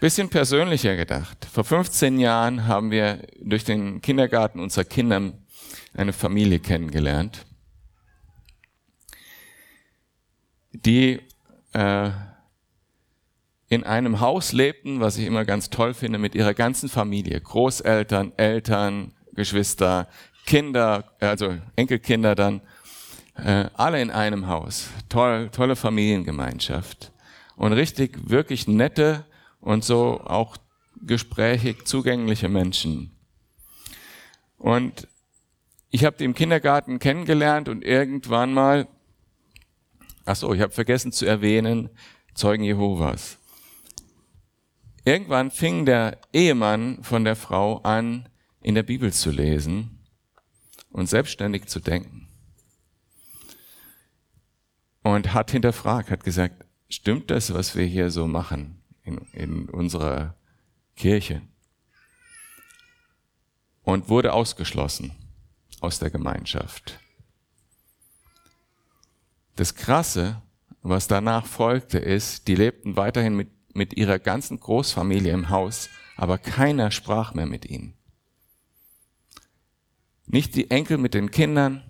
Bisschen 0.00 0.30
persönlicher 0.30 0.96
gedacht. 0.96 1.44
Vor 1.44 1.62
15 1.62 2.18
Jahren 2.18 2.66
haben 2.66 2.90
wir 2.90 3.26
durch 3.42 3.64
den 3.64 4.00
Kindergarten 4.00 4.58
unserer 4.58 4.84
Kinder 4.84 5.34
eine 5.92 6.12
Familie 6.14 6.58
kennengelernt, 6.58 7.44
die 10.72 11.20
äh, 11.74 12.10
in 13.70 13.84
einem 13.84 14.20
Haus 14.20 14.52
lebten, 14.52 15.00
was 15.00 15.16
ich 15.16 15.24
immer 15.24 15.44
ganz 15.44 15.70
toll 15.70 15.94
finde, 15.94 16.18
mit 16.18 16.34
ihrer 16.34 16.54
ganzen 16.54 16.88
Familie. 16.88 17.40
Großeltern, 17.40 18.32
Eltern, 18.36 19.12
Geschwister, 19.32 20.08
Kinder, 20.44 21.04
also 21.20 21.56
Enkelkinder 21.76 22.34
dann, 22.34 22.62
äh, 23.36 23.66
alle 23.74 24.02
in 24.02 24.10
einem 24.10 24.48
Haus. 24.48 24.88
Toll, 25.08 25.50
tolle 25.50 25.76
Familiengemeinschaft. 25.76 27.12
Und 27.54 27.72
richtig, 27.72 28.28
wirklich 28.28 28.66
nette 28.66 29.24
und 29.60 29.84
so 29.84 30.20
auch 30.20 30.56
gesprächig 31.00 31.86
zugängliche 31.86 32.48
Menschen. 32.48 33.16
Und 34.58 35.06
ich 35.90 36.04
habe 36.04 36.16
die 36.16 36.24
im 36.24 36.34
Kindergarten 36.34 36.98
kennengelernt 36.98 37.68
und 37.68 37.84
irgendwann 37.84 38.52
mal, 38.52 38.88
ach 40.24 40.36
so, 40.36 40.52
ich 40.52 40.60
habe 40.60 40.72
vergessen 40.72 41.12
zu 41.12 41.24
erwähnen, 41.24 41.88
Zeugen 42.34 42.64
Jehovas. 42.64 43.39
Irgendwann 45.04 45.50
fing 45.50 45.86
der 45.86 46.18
Ehemann 46.32 47.02
von 47.02 47.24
der 47.24 47.36
Frau 47.36 47.78
an, 47.78 48.28
in 48.60 48.74
der 48.74 48.82
Bibel 48.82 49.12
zu 49.12 49.30
lesen 49.30 50.00
und 50.90 51.08
selbstständig 51.08 51.66
zu 51.66 51.80
denken. 51.80 52.28
Und 55.02 55.32
hat 55.32 55.50
hinterfragt, 55.50 56.10
hat 56.10 56.24
gesagt, 56.24 56.66
stimmt 56.88 57.30
das, 57.30 57.54
was 57.54 57.74
wir 57.74 57.86
hier 57.86 58.10
so 58.10 58.26
machen 58.26 58.82
in, 59.02 59.18
in 59.32 59.68
unserer 59.70 60.36
Kirche? 60.96 61.42
Und 63.82 64.10
wurde 64.10 64.34
ausgeschlossen 64.34 65.12
aus 65.80 65.98
der 65.98 66.10
Gemeinschaft. 66.10 67.00
Das 69.56 69.74
Krasse, 69.74 70.42
was 70.82 71.08
danach 71.08 71.46
folgte, 71.46 71.98
ist, 71.98 72.46
die 72.46 72.54
lebten 72.54 72.96
weiterhin 72.96 73.36
mit, 73.36 73.48
mit 73.74 73.96
ihrer 73.96 74.18
ganzen 74.18 74.60
Großfamilie 74.60 75.32
im 75.32 75.50
Haus, 75.50 75.88
aber 76.16 76.38
keiner 76.38 76.90
sprach 76.90 77.34
mehr 77.34 77.46
mit 77.46 77.66
ihnen. 77.66 77.94
Nicht 80.26 80.54
die 80.54 80.70
Enkel 80.70 80.98
mit 80.98 81.14
den 81.14 81.30
Kindern, 81.30 81.82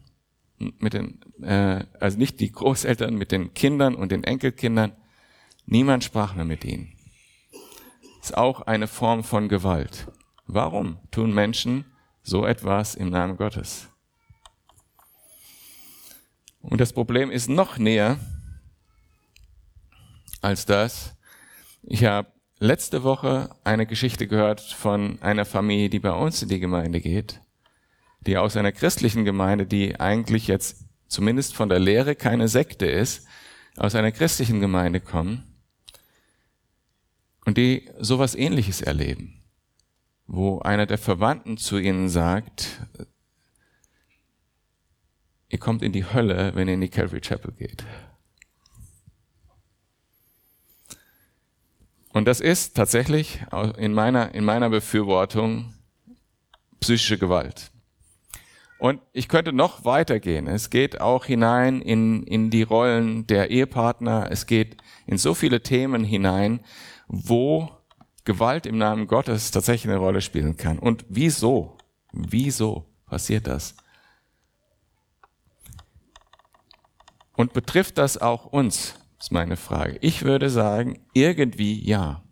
mit 0.78 0.94
den, 0.94 1.20
äh, 1.42 1.84
also 1.98 2.18
nicht 2.18 2.40
die 2.40 2.52
Großeltern 2.52 3.14
mit 3.14 3.32
den 3.32 3.54
Kindern 3.54 3.94
und 3.94 4.12
den 4.12 4.24
Enkelkindern. 4.24 4.92
Niemand 5.66 6.04
sprach 6.04 6.34
mehr 6.34 6.44
mit 6.44 6.64
ihnen. 6.64 6.96
Ist 8.20 8.36
auch 8.36 8.62
eine 8.62 8.86
Form 8.86 9.24
von 9.24 9.48
Gewalt. 9.48 10.06
Warum 10.46 10.98
tun 11.10 11.32
Menschen 11.32 11.84
so 12.22 12.44
etwas 12.44 12.94
im 12.94 13.10
Namen 13.10 13.36
Gottes? 13.36 13.88
Und 16.60 16.80
das 16.80 16.92
Problem 16.92 17.30
ist 17.30 17.48
noch 17.48 17.78
näher 17.78 18.18
als 20.42 20.66
das. 20.66 21.14
Ich 21.82 22.04
habe 22.04 22.28
letzte 22.58 23.02
Woche 23.02 23.50
eine 23.64 23.86
Geschichte 23.86 24.26
gehört 24.26 24.60
von 24.60 25.20
einer 25.22 25.44
Familie, 25.44 25.90
die 25.90 26.00
bei 26.00 26.12
uns 26.12 26.42
in 26.42 26.48
die 26.48 26.60
Gemeinde 26.60 27.00
geht 27.00 27.40
die 28.20 28.36
aus 28.36 28.56
einer 28.56 28.72
christlichen 28.72 29.24
Gemeinde, 29.24 29.66
die 29.66 29.98
eigentlich 29.98 30.46
jetzt 30.46 30.84
zumindest 31.08 31.54
von 31.54 31.68
der 31.68 31.78
Lehre 31.78 32.14
keine 32.14 32.48
Sekte 32.48 32.86
ist, 32.86 33.26
aus 33.76 33.94
einer 33.94 34.12
christlichen 34.12 34.60
Gemeinde 34.60 35.00
kommen 35.00 35.44
und 37.46 37.56
die 37.56 37.88
sowas 37.98 38.34
ähnliches 38.34 38.82
erleben, 38.82 39.42
wo 40.26 40.58
einer 40.60 40.86
der 40.86 40.98
Verwandten 40.98 41.56
zu 41.56 41.78
ihnen 41.78 42.08
sagt, 42.08 42.86
ihr 45.48 45.58
kommt 45.58 45.82
in 45.82 45.92
die 45.92 46.04
Hölle, 46.04 46.54
wenn 46.54 46.68
ihr 46.68 46.74
in 46.74 46.80
die 46.80 46.90
Calvary 46.90 47.20
Chapel 47.20 47.52
geht. 47.52 47.84
Und 52.12 52.26
das 52.26 52.40
ist 52.40 52.76
tatsächlich 52.76 53.40
in 53.76 53.92
meiner, 53.92 54.34
in 54.34 54.44
meiner 54.44 54.68
Befürwortung 54.68 55.74
psychische 56.80 57.18
Gewalt. 57.18 57.70
Und 58.78 59.00
ich 59.12 59.28
könnte 59.28 59.52
noch 59.52 59.84
weitergehen. 59.84 60.46
Es 60.46 60.70
geht 60.70 61.00
auch 61.00 61.26
hinein 61.26 61.82
in, 61.82 62.22
in 62.22 62.50
die 62.50 62.62
Rollen 62.62 63.26
der 63.26 63.50
Ehepartner. 63.50 64.28
Es 64.30 64.46
geht 64.46 64.78
in 65.06 65.18
so 65.18 65.34
viele 65.34 65.62
Themen 65.62 66.02
hinein, 66.02 66.60
wo 67.06 67.70
Gewalt 68.24 68.64
im 68.64 68.78
Namen 68.78 69.06
Gottes 69.06 69.50
tatsächlich 69.50 69.90
eine 69.90 70.00
Rolle 70.00 70.22
spielen 70.22 70.56
kann. 70.56 70.78
Und 70.78 71.04
wieso? 71.08 71.76
Wieso 72.12 72.86
passiert 73.06 73.46
das? 73.46 73.74
Und 77.36 77.52
betrifft 77.52 77.98
das 77.98 78.18
auch 78.18 78.46
uns? 78.46 78.99
Ist 79.20 79.32
meine 79.32 79.56
Frage. 79.56 79.98
Ich 80.00 80.24
würde 80.24 80.50
sagen, 80.50 80.98
irgendwie 81.12 81.78
ja. 81.86 82.24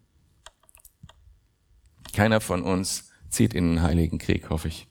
Keiner 2.12 2.40
von 2.40 2.62
uns 2.62 3.10
zieht 3.28 3.54
in 3.54 3.68
den 3.74 3.82
Heiligen 3.82 4.18
Krieg, 4.18 4.50
hoffe 4.50 4.68
ich 4.68 4.88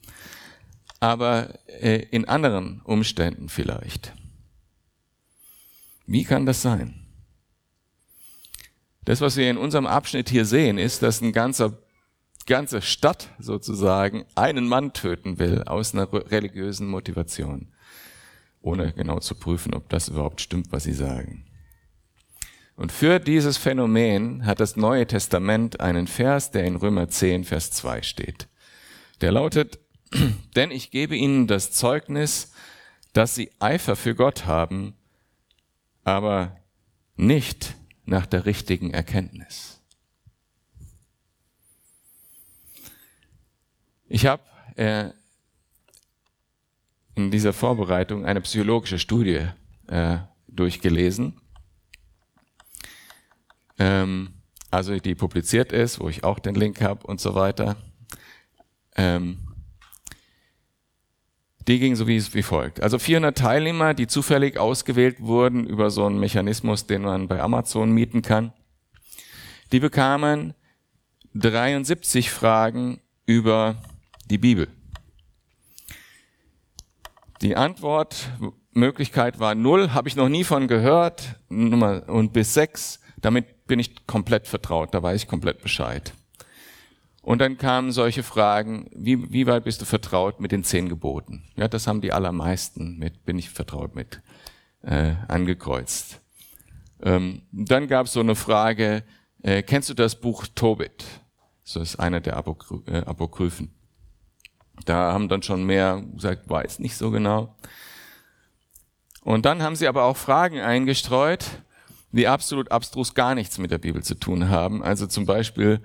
aber 1.00 1.60
äh, 1.68 2.06
in 2.12 2.26
anderen 2.26 2.82
Umständen 2.82 3.50
vielleicht. 3.50 4.14
Wie 6.06 6.24
kann 6.24 6.46
das 6.46 6.62
sein? 6.62 7.06
Das, 9.06 9.22
was 9.22 9.38
wir 9.38 9.50
in 9.50 9.58
unserem 9.58 9.88
Abschnitt 9.88 10.30
hier 10.30 10.46
sehen, 10.46 10.78
ist, 10.78 11.02
dass 11.02 11.22
ein 11.22 11.32
ganzer, 11.32 11.78
ganze 12.46 12.82
Stadt 12.82 13.30
sozusagen 13.40 14.26
einen 14.36 14.68
Mann 14.68 14.94
töten 14.94 15.40
will 15.40 15.64
aus 15.64 15.94
einer 15.94 16.12
religiösen 16.12 16.88
Motivation, 16.88 17.74
ohne 18.62 18.94
genau 18.94 19.20
zu 19.20 19.36
prüfen, 19.36 19.74
ob 19.74 19.90
das 19.90 20.10
überhaupt 20.10 20.42
stimmt, 20.42 20.72
was 20.72 20.84
sie 20.84 20.94
sagen. 20.94 21.46
Und 22.78 22.92
für 22.92 23.20
dieses 23.20 23.58
Phänomen 23.58 24.46
hat 24.46 24.60
das 24.60 24.76
Neue 24.76 25.08
Testament 25.08 25.80
einen 25.80 26.06
Vers, 26.06 26.52
der 26.52 26.64
in 26.66 26.76
Römer 26.76 27.10
10, 27.10 27.44
Vers 27.44 27.72
2 27.72 28.04
steht. 28.04 28.48
Der 29.20 29.32
lautet, 29.32 29.80
denn 30.56 30.70
ich 30.70 30.92
gebe 30.92 31.16
ihnen 31.16 31.48
das 31.48 31.72
Zeugnis, 31.72 32.54
dass 33.14 33.34
sie 33.34 33.52
Eifer 33.58 33.96
für 33.96 34.14
Gott 34.14 34.46
haben, 34.46 34.96
aber 36.04 36.56
nicht 37.16 37.76
nach 38.06 38.28
der 38.28 38.46
richtigen 38.46 38.92
Erkenntnis. 38.92 39.82
Ich 44.08 44.28
habe 44.28 44.44
äh, 44.76 45.10
in 47.16 47.32
dieser 47.32 47.54
Vorbereitung 47.54 48.24
eine 48.24 48.42
psychologische 48.42 49.00
Studie 49.00 49.48
äh, 49.88 50.20
durchgelesen, 50.48 51.42
ähm, 53.78 54.34
also 54.72 54.98
die 55.00 55.16
publiziert 55.16 55.72
ist, 55.72 56.00
wo 56.00 56.10
ich 56.10 56.24
auch 56.24 56.40
den 56.40 56.56
Link 56.56 56.82
habe 56.82 57.06
und 57.08 57.22
so 57.22 57.36
weiter. 57.36 57.78
Ähm, 58.96 59.40
die 61.68 61.80
ging 61.80 61.96
so 61.96 62.08
wie, 62.08 62.22
wie 62.34 62.44
folgt. 62.44 62.82
Also 62.82 62.98
400 62.98 63.38
Teilnehmer, 63.38 63.94
die 63.94 64.08
zufällig 64.08 64.58
ausgewählt 64.58 65.20
wurden 65.20 65.68
über 65.68 65.90
so 65.90 66.06
einen 66.06 66.20
Mechanismus, 66.20 66.88
den 66.88 67.02
man 67.02 67.28
bei 67.28 67.42
Amazon 67.42 67.92
mieten 67.92 68.22
kann. 68.22 68.54
Die 69.72 69.82
bekamen 69.82 70.54
73 71.34 72.32
Fragen 72.32 73.02
über 73.26 73.76
die 74.30 74.38
Bibel. 74.38 74.70
Die 77.42 77.56
Antwortmöglichkeit 77.56 79.40
war 79.40 79.54
null, 79.54 79.92
habe 79.92 80.08
ich 80.08 80.16
noch 80.16 80.30
nie 80.30 80.44
von 80.44 80.68
gehört, 80.68 81.36
und 81.50 82.32
bis 82.34 82.54
sechs, 82.54 83.02
damit 83.18 83.57
bin 83.68 83.80
ich 83.80 84.08
komplett 84.08 84.48
vertraut, 84.48 84.94
da 84.94 85.04
weiß 85.04 85.24
ich 85.24 85.28
komplett 85.28 85.62
Bescheid. 85.62 86.14
Und 87.22 87.40
dann 87.40 87.58
kamen 87.58 87.92
solche 87.92 88.24
Fragen, 88.24 88.90
wie, 88.96 89.32
wie 89.32 89.48
weit 89.48 89.66
bist 89.66 89.82
du 89.82 89.86
vertraut 89.86 90.40
mit 90.40 90.54
den 90.54 90.64
zehn 90.64 90.88
Geboten? 90.88 91.44
Ja, 91.58 91.68
das 91.68 91.86
haben 91.86 92.00
die 92.00 92.14
allermeisten 92.14 92.98
mit, 92.98 93.26
bin 93.26 93.38
ich 93.38 93.50
vertraut 93.50 93.96
mit, 93.96 94.22
äh, 94.82 95.16
angekreuzt. 95.28 96.22
Ähm, 97.02 97.42
dann 97.52 97.88
gab 97.88 98.06
es 98.06 98.14
so 98.14 98.22
eine 98.22 98.36
Frage, 98.36 99.04
äh, 99.44 99.62
kennst 99.62 99.90
du 99.90 99.94
das 99.94 100.16
Buch 100.16 100.48
Tobit? 100.56 101.04
So 101.64 101.82
ist 101.82 101.98
einer 101.98 102.22
der 102.22 102.38
Apokry 102.38 102.80
äh, 102.88 103.00
Apokryphen. 103.00 103.74
Da 104.86 105.12
haben 105.12 105.28
dann 105.28 105.44
schon 105.44 105.66
mehr 105.66 106.02
gesagt, 106.14 106.50
weiß 106.50 106.80
nicht 106.80 106.96
so 106.96 107.12
genau. 107.12 107.56
Und 109.22 109.46
dann 109.46 109.62
haben 109.62 109.76
sie 109.76 109.88
aber 109.88 110.04
auch 110.04 110.16
Fragen 110.16 110.62
eingestreut, 110.62 111.44
die 112.18 112.28
absolut 112.28 112.72
abstrus 112.72 113.14
gar 113.14 113.36
nichts 113.36 113.58
mit 113.58 113.72
der 113.72 113.78
Bibel 113.78 114.04
zu 114.04 114.16
tun 114.16 114.50
haben. 114.50 114.84
Also 114.84 115.08
zum 115.08 115.26
Beispiel, 115.26 115.82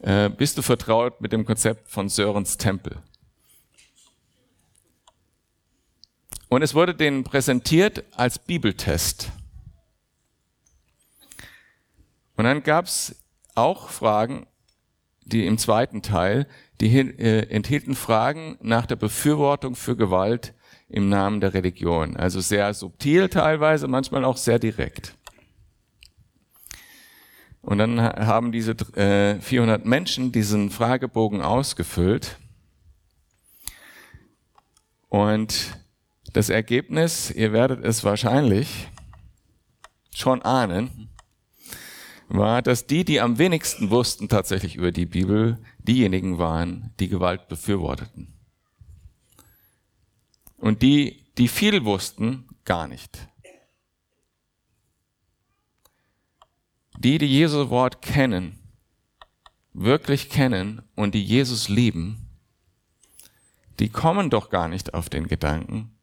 äh, 0.00 0.28
bist 0.28 0.58
du 0.58 0.62
vertraut 0.62 1.20
mit 1.20 1.32
dem 1.32 1.44
Konzept 1.44 1.88
von 1.88 2.08
Sörens 2.08 2.56
Tempel? 2.56 2.96
Und 6.48 6.62
es 6.62 6.74
wurde 6.74 6.94
denen 6.94 7.24
präsentiert 7.24 8.04
als 8.12 8.38
Bibeltest. 8.38 9.32
Und 12.36 12.44
dann 12.44 12.62
gab 12.62 12.86
es 12.86 13.16
auch 13.54 13.88
Fragen, 13.88 14.46
die 15.24 15.46
im 15.46 15.58
zweiten 15.58 16.02
Teil, 16.02 16.46
die 16.80 16.96
äh, 16.98 17.48
enthielten 17.48 17.94
Fragen 17.94 18.58
nach 18.60 18.86
der 18.86 18.96
Befürwortung 18.96 19.74
für 19.74 19.96
Gewalt 19.96 20.54
im 20.88 21.08
Namen 21.08 21.40
der 21.40 21.54
Religion. 21.54 22.16
Also 22.16 22.40
sehr 22.40 22.72
subtil 22.74 23.28
teilweise, 23.28 23.88
manchmal 23.88 24.24
auch 24.24 24.36
sehr 24.36 24.58
direkt. 24.58 25.16
Und 27.66 27.78
dann 27.78 28.00
haben 28.00 28.52
diese 28.52 28.76
äh, 28.96 29.40
400 29.40 29.84
Menschen 29.84 30.30
diesen 30.30 30.70
Fragebogen 30.70 31.42
ausgefüllt. 31.42 32.38
Und 35.08 35.76
das 36.32 36.48
Ergebnis, 36.48 37.28
ihr 37.32 37.52
werdet 37.52 37.84
es 37.84 38.04
wahrscheinlich 38.04 38.86
schon 40.14 40.42
ahnen, 40.42 41.08
war, 42.28 42.62
dass 42.62 42.86
die, 42.86 43.04
die 43.04 43.20
am 43.20 43.36
wenigsten 43.36 43.90
wussten 43.90 44.28
tatsächlich 44.28 44.76
über 44.76 44.92
die 44.92 45.06
Bibel, 45.06 45.58
diejenigen 45.78 46.38
waren, 46.38 46.94
die 47.00 47.08
Gewalt 47.08 47.48
befürworteten. 47.48 48.32
Und 50.56 50.82
die, 50.82 51.24
die 51.36 51.48
viel 51.48 51.84
wussten, 51.84 52.46
gar 52.64 52.86
nicht. 52.86 53.26
Die, 56.98 57.18
die 57.18 57.26
Jesu 57.26 57.70
Wort 57.70 58.00
kennen, 58.00 58.58
wirklich 59.72 60.30
kennen 60.30 60.82
und 60.94 61.14
die 61.14 61.22
Jesus 61.22 61.68
lieben, 61.68 62.26
die 63.78 63.90
kommen 63.90 64.30
doch 64.30 64.48
gar 64.48 64.68
nicht 64.68 64.94
auf 64.94 65.10
den 65.10 65.28
Gedanken, 65.28 65.94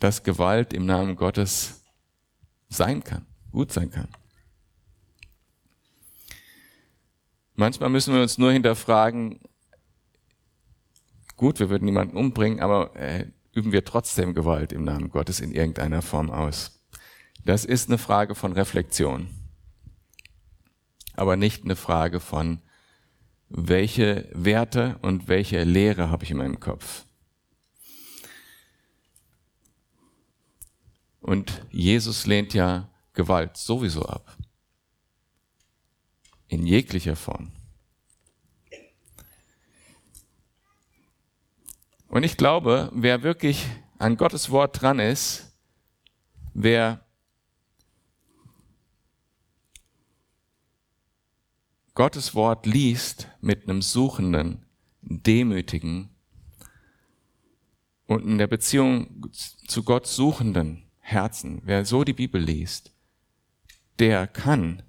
dass 0.00 0.24
Gewalt 0.24 0.72
im 0.72 0.86
Namen 0.86 1.14
Gottes 1.14 1.84
sein 2.68 3.04
kann, 3.04 3.26
gut 3.52 3.72
sein 3.72 3.90
kann. 3.90 4.08
Manchmal 7.54 7.90
müssen 7.90 8.14
wir 8.14 8.22
uns 8.22 8.38
nur 8.38 8.52
hinterfragen, 8.52 9.40
gut, 11.36 11.60
wir 11.60 11.68
würden 11.68 11.84
niemanden 11.84 12.16
umbringen, 12.16 12.60
aber 12.60 12.96
äh, 12.96 13.26
üben 13.52 13.70
wir 13.70 13.84
trotzdem 13.84 14.34
Gewalt 14.34 14.72
im 14.72 14.84
Namen 14.84 15.10
Gottes 15.10 15.40
in 15.40 15.52
irgendeiner 15.52 16.02
Form 16.02 16.30
aus? 16.30 16.80
Das 17.44 17.64
ist 17.64 17.88
eine 17.88 17.98
Frage 17.98 18.34
von 18.34 18.52
Reflexion, 18.52 19.28
aber 21.20 21.36
nicht 21.36 21.64
eine 21.64 21.76
Frage 21.76 22.18
von, 22.18 22.62
welche 23.50 24.30
Werte 24.32 24.98
und 25.02 25.28
welche 25.28 25.64
Lehre 25.64 26.08
habe 26.08 26.24
ich 26.24 26.30
in 26.30 26.38
meinem 26.38 26.60
Kopf. 26.60 27.04
Und 31.20 31.66
Jesus 31.70 32.26
lehnt 32.26 32.54
ja 32.54 32.88
Gewalt 33.12 33.58
sowieso 33.58 34.06
ab 34.06 34.34
in 36.48 36.66
jeglicher 36.66 37.16
Form. 37.16 37.52
Und 42.08 42.22
ich 42.22 42.38
glaube, 42.38 42.90
wer 42.94 43.22
wirklich 43.22 43.66
an 43.98 44.16
Gottes 44.16 44.48
Wort 44.48 44.80
dran 44.80 44.98
ist, 44.98 45.54
wer 46.54 47.04
Gottes 51.94 52.34
Wort 52.34 52.66
liest 52.66 53.28
mit 53.40 53.64
einem 53.64 53.82
suchenden, 53.82 54.64
demütigen 55.02 56.10
und 58.06 58.24
in 58.24 58.38
der 58.38 58.46
Beziehung 58.46 59.26
zu 59.32 59.82
Gott 59.82 60.06
suchenden 60.06 60.84
Herzen, 60.98 61.62
wer 61.64 61.84
so 61.84 62.04
die 62.04 62.12
Bibel 62.12 62.40
liest, 62.40 62.92
der 63.98 64.26
kann 64.26 64.82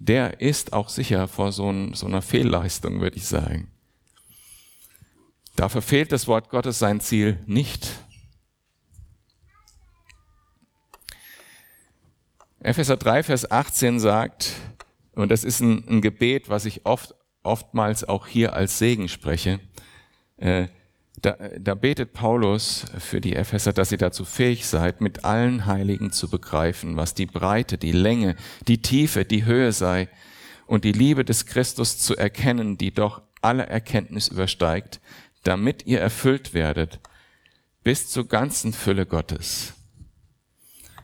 der 0.00 0.40
ist 0.40 0.72
auch 0.72 0.88
sicher 0.88 1.26
vor 1.26 1.52
so, 1.52 1.70
ein, 1.70 1.92
so 1.94 2.06
einer 2.06 2.22
Fehlleistung, 2.22 3.00
würde 3.00 3.16
ich 3.16 3.26
sagen. 3.26 3.70
Da 5.56 5.68
verfehlt 5.68 6.12
das 6.12 6.28
Wort 6.28 6.50
Gottes 6.50 6.78
sein 6.78 7.00
Ziel 7.00 7.42
nicht. 7.46 7.90
Epheser 12.60 12.96
3, 12.96 13.24
Vers 13.24 13.50
18 13.50 13.98
sagt, 13.98 14.52
und 15.18 15.30
das 15.30 15.44
ist 15.44 15.60
ein, 15.60 15.86
ein 15.88 16.00
Gebet, 16.00 16.48
was 16.48 16.64
ich 16.64 16.86
oft, 16.86 17.14
oftmals 17.42 18.04
auch 18.04 18.26
hier 18.26 18.52
als 18.52 18.78
Segen 18.78 19.08
spreche, 19.08 19.60
äh, 20.36 20.68
da, 21.20 21.36
da 21.58 21.74
betet 21.74 22.12
Paulus 22.12 22.84
für 22.98 23.20
die 23.20 23.34
Epheser, 23.34 23.72
dass 23.72 23.90
ihr 23.90 23.98
dazu 23.98 24.24
fähig 24.24 24.66
seid, 24.66 25.00
mit 25.00 25.24
allen 25.24 25.66
Heiligen 25.66 26.12
zu 26.12 26.30
begreifen, 26.30 26.96
was 26.96 27.14
die 27.14 27.26
Breite, 27.26 27.76
die 27.76 27.92
Länge, 27.92 28.36
die 28.68 28.80
Tiefe, 28.80 29.24
die 29.24 29.44
Höhe 29.44 29.72
sei 29.72 30.08
und 30.66 30.84
die 30.84 30.92
Liebe 30.92 31.24
des 31.24 31.46
Christus 31.46 31.98
zu 31.98 32.16
erkennen, 32.16 32.78
die 32.78 32.92
doch 32.92 33.22
alle 33.40 33.66
Erkenntnis 33.66 34.28
übersteigt, 34.28 35.00
damit 35.42 35.86
ihr 35.86 36.00
erfüllt 36.00 36.54
werdet 36.54 37.00
bis 37.82 38.08
zur 38.08 38.28
ganzen 38.28 38.72
Fülle 38.72 39.06
Gottes. 39.06 39.74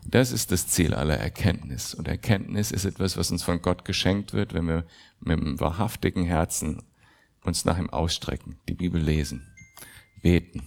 Das 0.07 0.33
ist 0.33 0.53
das 0.53 0.69
Ziel 0.69 0.95
aller 0.95 1.17
Erkenntnis. 1.17 1.95
Und 1.95 2.09
Erkenntnis 2.09 2.71
ist 2.71 2.85
etwas, 2.85 3.17
was 3.17 3.31
uns 3.31 3.43
von 3.43 3.63
Gott 3.63 3.85
geschenkt 3.85 4.33
wird, 4.33 4.55
wenn 4.55 4.67
wir 4.67 4.85
mit 5.21 5.41
einem 5.41 5.61
wahrhaftigen 5.61 6.25
Herzen 6.25 6.83
uns 7.43 7.65
nach 7.65 7.79
ihm 7.79 7.91
ausstrecken, 7.91 8.59
die 8.69 8.75
Bibel 8.75 9.01
lesen 9.01 9.47
beten. 10.25 10.63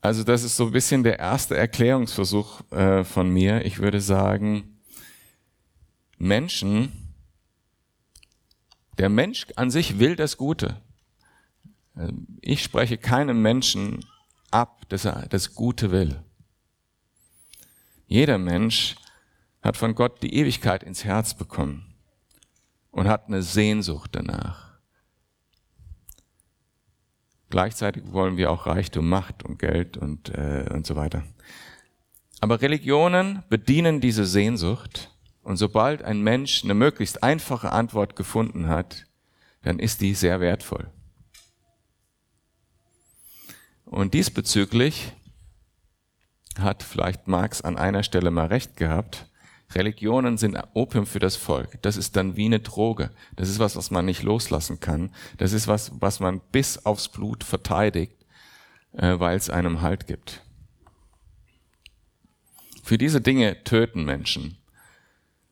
Also 0.00 0.24
das 0.24 0.42
ist 0.42 0.56
so 0.56 0.66
ein 0.66 0.72
bisschen 0.72 1.04
der 1.04 1.18
erste 1.18 1.56
Erklärungsversuch 1.56 2.72
äh, 2.72 3.04
von 3.04 3.28
mir. 3.28 3.64
Ich 3.66 3.78
würde 3.78 4.00
sagen, 4.00 4.80
Menschen, 6.16 7.14
der 8.98 9.10
Mensch 9.10 9.46
an 9.54 9.70
sich 9.70 9.98
will 9.98 10.16
das 10.16 10.38
Gute. 10.38 10.80
Ähm, 11.96 12.26
ich 12.40 12.62
spreche 12.62 12.98
keinem 12.98 13.42
Menschen 13.42 14.04
ab, 14.50 14.88
dass 14.88 15.04
er 15.04 15.26
das 15.28 15.54
Gute 15.54 15.90
will. 15.90 16.22
Jeder 18.06 18.38
Mensch 18.38 18.96
hat 19.62 19.76
von 19.76 19.94
Gott 19.94 20.22
die 20.22 20.34
Ewigkeit 20.34 20.82
ins 20.82 21.04
Herz 21.04 21.34
bekommen 21.34 21.94
und 22.90 23.08
hat 23.08 23.28
eine 23.28 23.42
Sehnsucht 23.42 24.10
danach. 24.12 24.72
Gleichzeitig 27.48 28.12
wollen 28.12 28.36
wir 28.36 28.50
auch 28.50 28.66
Reichtum, 28.66 29.08
Macht 29.08 29.44
und 29.44 29.58
Geld 29.58 29.96
und, 29.96 30.30
äh, 30.30 30.68
und 30.72 30.86
so 30.86 30.96
weiter. 30.96 31.22
Aber 32.40 32.60
Religionen 32.60 33.42
bedienen 33.48 34.00
diese 34.00 34.26
Sehnsucht 34.26 35.10
und 35.42 35.56
sobald 35.56 36.02
ein 36.02 36.22
Mensch 36.22 36.64
eine 36.64 36.74
möglichst 36.74 37.22
einfache 37.22 37.70
Antwort 37.70 38.16
gefunden 38.16 38.68
hat, 38.68 39.06
dann 39.62 39.78
ist 39.78 40.00
die 40.00 40.14
sehr 40.14 40.40
wertvoll. 40.40 40.90
Und 43.92 44.14
diesbezüglich 44.14 45.12
hat 46.58 46.82
vielleicht 46.82 47.28
Marx 47.28 47.60
an 47.60 47.76
einer 47.76 48.02
Stelle 48.02 48.30
mal 48.30 48.46
recht 48.46 48.78
gehabt, 48.78 49.26
Religionen 49.74 50.38
sind 50.38 50.56
Opium 50.72 51.04
für 51.04 51.18
das 51.18 51.36
Volk. 51.36 51.76
Das 51.82 51.98
ist 51.98 52.16
dann 52.16 52.34
wie 52.34 52.46
eine 52.46 52.60
Droge. 52.60 53.10
Das 53.36 53.50
ist 53.50 53.58
was, 53.58 53.76
was 53.76 53.90
man 53.90 54.06
nicht 54.06 54.22
loslassen 54.22 54.80
kann. 54.80 55.10
Das 55.36 55.52
ist 55.52 55.68
was, 55.68 55.92
was 56.00 56.20
man 56.20 56.40
bis 56.52 56.86
aufs 56.86 57.10
Blut 57.10 57.44
verteidigt, 57.44 58.14
äh, 58.92 59.18
weil 59.18 59.36
es 59.36 59.50
einem 59.50 59.82
Halt 59.82 60.06
gibt. 60.06 60.40
Für 62.82 62.96
diese 62.96 63.20
Dinge 63.20 63.62
töten 63.62 64.04
Menschen. 64.06 64.56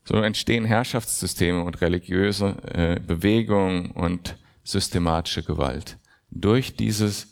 So 0.05 0.14
entstehen 0.16 0.64
Herrschaftssysteme 0.64 1.62
und 1.62 1.83
religiöse 1.83 2.57
äh, 2.72 3.00
Bewegungen 3.00 3.90
und 3.90 4.38
systematische 4.64 5.42
Gewalt. 5.42 5.98
Durch 6.31 6.74
dieses, 6.74 7.29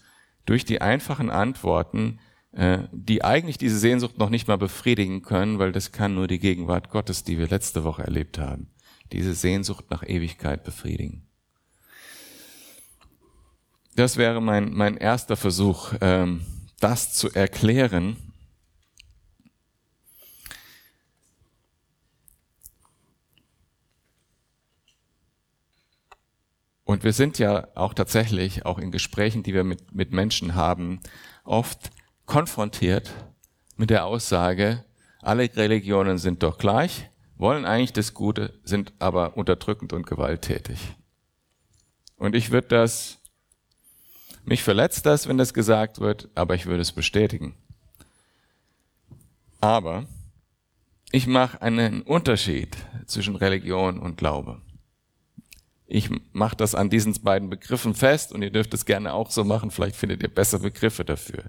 durch 0.49 0.65
die 0.65 0.81
einfachen 0.81 1.31
Antworten 1.31 2.19
äh, 2.53 2.89
die 2.93 3.23
eigentlich 3.25 3.59
diese 3.59 3.79
Sehnsucht 3.79 4.19
noch 4.19 4.31
nicht 4.31 4.49
mal 4.49 4.57
befriedigen 4.57 5.23
können, 5.23 5.59
weil 5.59 5.71
das 5.71 5.93
kann 5.93 6.15
nur 6.15 6.27
die 6.27 6.39
Gegenwart 6.39 6.89
Gottes, 6.89 7.23
die 7.23 7.39
wir 7.39 7.47
letzte 7.47 7.85
Woche 7.85 8.03
erlebt 8.03 8.39
haben, 8.39 8.69
diese 9.13 9.35
Sehnsucht 9.35 9.91
nach 9.91 10.03
Ewigkeit 10.03 10.65
befriedigen. 10.65 11.27
Das 13.97 14.17
wäre 14.17 14.41
mein, 14.41 14.73
mein 14.73 14.97
erster 14.97 15.37
Versuch, 15.37 15.93
ähm, 16.01 16.41
das 16.81 17.13
zu 17.13 17.31
erklären. 17.31 18.17
Und 26.89 27.05
wir 27.05 27.13
sind 27.13 27.39
ja 27.39 27.69
auch 27.75 27.93
tatsächlich, 27.93 28.65
auch 28.65 28.79
in 28.79 28.91
Gesprächen, 28.91 29.43
die 29.43 29.53
wir 29.53 29.63
mit, 29.63 29.95
mit 29.95 30.11
Menschen 30.11 30.55
haben, 30.55 31.01
oft 31.45 31.91
konfrontiert 32.25 33.13
mit 33.77 33.91
der 33.91 34.07
Aussage, 34.07 34.87
alle 35.21 35.55
Religionen 35.55 36.17
sind 36.17 36.43
doch 36.43 36.57
gleich, 36.57 37.11
wollen 37.37 37.67
eigentlich 37.67 37.93
das 37.93 38.15
Gute, 38.15 38.59
sind 38.65 38.95
aber 39.01 39.37
unterdrückend 39.37 39.93
und 39.93 40.07
gewalttätig. 40.07 40.97
Und 42.17 42.35
ich 42.35 42.53
würde 42.53 42.69
das, 42.69 43.19
mich 44.47 44.63
verletzt 44.63 45.05
das, 45.05 45.29
wenn 45.29 45.37
das 45.37 45.53
gesagt 45.53 46.01
wird, 46.01 46.31
aber 46.35 46.55
ich 46.55 46.65
würde 46.65 46.81
es 46.81 46.93
bestätigen. 46.93 47.55
Aber 49.61 50.07
ich 51.13 51.27
mache 51.27 51.61
einen 51.61 52.01
Unterschied 52.01 52.79
zwischen 53.05 53.37
Religion 53.37 53.99
und 53.99 54.17
Glaube. 54.17 54.63
Ich 55.91 56.11
mache 56.33 56.55
das 56.55 56.75
an 56.75 56.91
diesen 56.91 57.15
beiden 57.23 57.49
Begriffen 57.49 57.95
fest 57.95 58.33
und 58.33 58.43
ihr 58.43 58.51
dürft 58.51 58.75
es 58.75 58.85
gerne 58.85 59.15
auch 59.15 59.31
so 59.31 59.43
machen, 59.43 59.71
vielleicht 59.71 59.97
findet 59.97 60.23
ihr 60.23 60.29
bessere 60.29 60.61
Begriffe 60.61 61.03
dafür. 61.03 61.45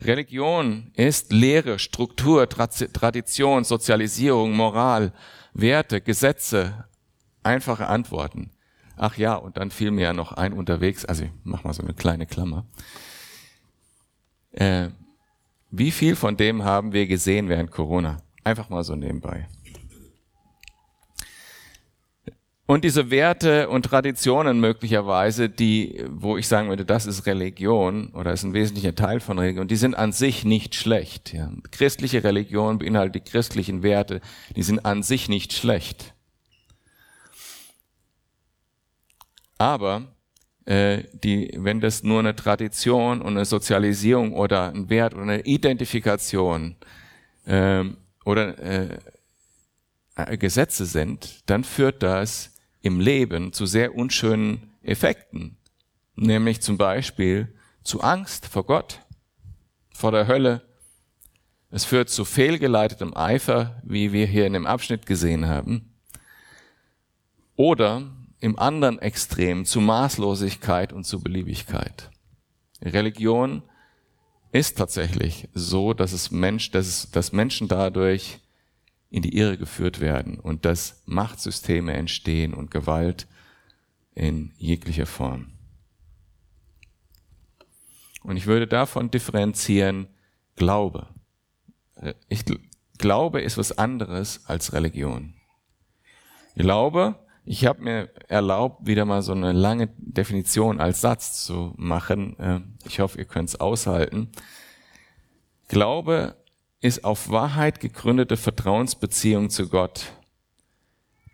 Religion 0.00 0.90
ist 0.94 1.32
Lehre, 1.32 1.78
Struktur, 1.78 2.48
Tradition, 2.48 3.62
Sozialisierung, 3.62 4.56
Moral, 4.56 5.12
Werte, 5.52 6.00
Gesetze, 6.00 6.84
einfache 7.44 7.86
Antworten. 7.86 8.50
Ach 8.96 9.16
ja, 9.16 9.36
und 9.36 9.56
dann 9.56 9.70
fiel 9.70 9.92
mir 9.92 10.02
ja 10.02 10.12
noch 10.12 10.32
ein 10.32 10.52
unterwegs, 10.52 11.04
also 11.04 11.22
ich 11.22 11.30
mach 11.44 11.62
mal 11.62 11.72
so 11.72 11.82
eine 11.82 11.94
kleine 11.94 12.26
Klammer. 12.26 12.66
Äh, 14.50 14.88
wie 15.70 15.92
viel 15.92 16.16
von 16.16 16.36
dem 16.36 16.64
haben 16.64 16.92
wir 16.92 17.06
gesehen 17.06 17.48
während 17.48 17.70
Corona? 17.70 18.18
Einfach 18.42 18.68
mal 18.68 18.82
so 18.82 18.96
nebenbei. 18.96 19.48
Und 22.66 22.82
diese 22.82 23.10
Werte 23.10 23.68
und 23.68 23.84
Traditionen 23.84 24.58
möglicherweise, 24.58 25.50
die, 25.50 26.02
wo 26.08 26.38
ich 26.38 26.48
sagen 26.48 26.70
würde, 26.70 26.86
das 26.86 27.04
ist 27.04 27.26
Religion 27.26 28.08
oder 28.14 28.32
ist 28.32 28.42
ein 28.42 28.54
wesentlicher 28.54 28.94
Teil 28.94 29.20
von 29.20 29.38
Religion, 29.38 29.68
die 29.68 29.76
sind 29.76 29.94
an 29.94 30.12
sich 30.12 30.46
nicht 30.46 30.74
schlecht. 30.74 31.34
Ja. 31.34 31.52
Christliche 31.70 32.24
Religion 32.24 32.78
beinhaltet 32.78 33.14
die 33.16 33.30
christlichen 33.30 33.82
Werte, 33.82 34.22
die 34.56 34.62
sind 34.62 34.86
an 34.86 35.02
sich 35.02 35.28
nicht 35.28 35.52
schlecht. 35.52 36.14
Aber 39.58 40.14
äh, 40.64 41.04
die, 41.12 41.50
wenn 41.56 41.82
das 41.82 42.02
nur 42.02 42.20
eine 42.20 42.34
Tradition 42.34 43.20
und 43.20 43.36
eine 43.36 43.44
Sozialisierung 43.44 44.32
oder 44.32 44.72
ein 44.72 44.88
Wert 44.88 45.12
oder 45.12 45.24
eine 45.24 45.42
Identifikation 45.42 46.76
äh, 47.44 47.84
oder 48.24 48.58
äh, 48.58 48.98
Gesetze 50.38 50.86
sind, 50.86 51.42
dann 51.44 51.64
führt 51.64 52.02
das 52.02 52.53
im 52.84 53.00
Leben 53.00 53.54
zu 53.54 53.64
sehr 53.64 53.94
unschönen 53.94 54.74
Effekten, 54.82 55.56
nämlich 56.16 56.60
zum 56.60 56.76
Beispiel 56.76 57.54
zu 57.82 58.02
Angst 58.02 58.46
vor 58.46 58.64
Gott, 58.66 59.00
vor 59.90 60.12
der 60.12 60.26
Hölle. 60.26 60.62
Es 61.70 61.86
führt 61.86 62.10
zu 62.10 62.26
fehlgeleitetem 62.26 63.16
Eifer, 63.16 63.80
wie 63.84 64.12
wir 64.12 64.26
hier 64.26 64.46
in 64.46 64.52
dem 64.52 64.66
Abschnitt 64.66 65.06
gesehen 65.06 65.48
haben. 65.48 65.94
Oder 67.56 68.02
im 68.40 68.58
anderen 68.58 68.98
Extrem 68.98 69.64
zu 69.64 69.80
Maßlosigkeit 69.80 70.92
und 70.92 71.04
zu 71.04 71.22
Beliebigkeit. 71.22 72.10
Religion 72.82 73.62
ist 74.52 74.76
tatsächlich 74.76 75.48
so, 75.54 75.94
dass 75.94 76.12
es 76.12 76.30
Mensch, 76.30 76.70
dass, 76.70 77.10
dass 77.10 77.32
Menschen 77.32 77.66
dadurch 77.66 78.40
in 79.14 79.22
die 79.22 79.36
Irre 79.36 79.56
geführt 79.56 80.00
werden 80.00 80.40
und 80.40 80.64
dass 80.64 81.00
Machtsysteme 81.06 81.92
entstehen 81.92 82.52
und 82.52 82.72
Gewalt 82.72 83.28
in 84.16 84.50
jeglicher 84.58 85.06
Form. 85.06 85.52
Und 88.24 88.36
ich 88.36 88.46
würde 88.46 88.66
davon 88.66 89.12
differenzieren 89.12 90.08
Glaube. 90.56 91.06
Ich 92.28 92.44
glaube 92.98 93.40
ist 93.40 93.56
was 93.56 93.78
anderes 93.78 94.44
als 94.46 94.72
Religion. 94.72 95.34
Glaube, 96.56 97.14
ich 97.44 97.66
habe 97.66 97.82
mir 97.82 98.10
erlaubt, 98.26 98.84
wieder 98.84 99.04
mal 99.04 99.22
so 99.22 99.30
eine 99.30 99.52
lange 99.52 99.90
Definition 99.96 100.80
als 100.80 101.00
Satz 101.00 101.44
zu 101.44 101.72
machen. 101.76 102.36
Äh, 102.40 102.60
ich 102.84 102.98
hoffe, 102.98 103.18
ihr 103.18 103.26
könnt 103.26 103.50
es 103.50 103.60
aushalten. 103.60 104.32
Glaube 105.68 106.34
ist 106.84 107.02
auf 107.02 107.30
Wahrheit 107.30 107.80
gegründete 107.80 108.36
Vertrauensbeziehung 108.36 109.48
zu 109.48 109.70
Gott, 109.70 110.12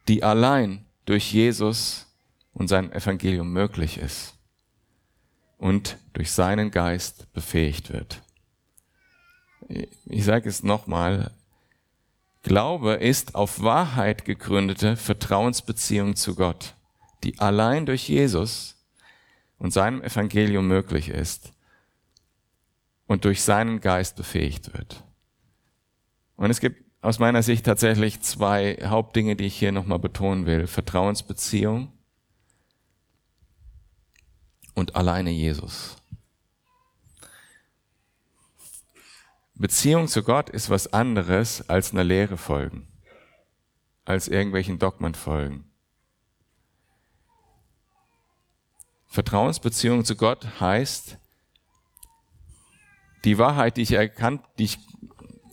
die 0.06 0.22
allein 0.22 0.86
durch 1.06 1.32
Jesus 1.32 2.06
und 2.52 2.68
sein 2.68 2.92
Evangelium 2.92 3.52
möglich 3.52 3.98
ist 3.98 4.34
und 5.58 5.98
durch 6.12 6.30
seinen 6.30 6.70
Geist 6.70 7.32
befähigt 7.32 7.92
wird. 7.92 8.22
Ich 10.06 10.24
sage 10.24 10.48
es 10.48 10.62
nochmal, 10.62 11.32
Glaube 12.44 12.92
ist 12.94 13.34
auf 13.34 13.60
Wahrheit 13.60 14.24
gegründete 14.24 14.96
Vertrauensbeziehung 14.96 16.14
zu 16.14 16.36
Gott, 16.36 16.76
die 17.24 17.40
allein 17.40 17.86
durch 17.86 18.08
Jesus 18.08 18.76
und 19.58 19.72
seinem 19.72 20.00
Evangelium 20.00 20.68
möglich 20.68 21.08
ist 21.08 21.52
und 23.08 23.24
durch 23.24 23.42
seinen 23.42 23.80
Geist 23.80 24.14
befähigt 24.14 24.72
wird. 24.74 25.02
Und 26.40 26.50
es 26.50 26.60
gibt 26.60 26.82
aus 27.02 27.18
meiner 27.18 27.42
Sicht 27.42 27.66
tatsächlich 27.66 28.22
zwei 28.22 28.78
Hauptdinge, 28.82 29.36
die 29.36 29.44
ich 29.44 29.58
hier 29.58 29.72
nochmal 29.72 29.98
betonen 29.98 30.46
will. 30.46 30.66
Vertrauensbeziehung 30.66 31.92
und 34.74 34.96
alleine 34.96 35.28
Jesus. 35.28 35.96
Beziehung 39.54 40.08
zu 40.08 40.22
Gott 40.22 40.48
ist 40.48 40.70
was 40.70 40.94
anderes 40.94 41.68
als 41.68 41.92
einer 41.92 42.04
Lehre 42.04 42.38
folgen, 42.38 42.88
als 44.06 44.26
irgendwelchen 44.26 44.78
Dogmen 44.78 45.14
folgen. 45.14 45.70
Vertrauensbeziehung 49.08 50.06
zu 50.06 50.16
Gott 50.16 50.58
heißt, 50.58 51.18
die 53.26 53.36
Wahrheit, 53.36 53.76
die 53.76 53.82
ich 53.82 53.92
erkannt, 53.92 54.42
die 54.58 54.64
ich 54.64 54.78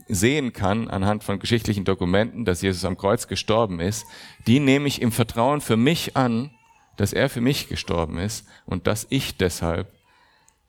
sehen 0.07 0.53
kann 0.53 0.89
anhand 0.89 1.23
von 1.23 1.39
geschichtlichen 1.39 1.85
Dokumenten, 1.85 2.45
dass 2.45 2.61
Jesus 2.61 2.85
am 2.85 2.97
Kreuz 2.97 3.27
gestorben 3.27 3.79
ist, 3.79 4.05
die 4.45 4.59
nehme 4.59 4.87
ich 4.87 5.01
im 5.01 5.11
Vertrauen 5.11 5.61
für 5.61 5.77
mich 5.77 6.15
an, 6.15 6.51
dass 6.95 7.13
er 7.13 7.29
für 7.29 7.41
mich 7.41 7.67
gestorben 7.69 8.17
ist 8.17 8.47
und 8.65 8.87
dass 8.87 9.07
ich 9.09 9.37
deshalb 9.37 9.93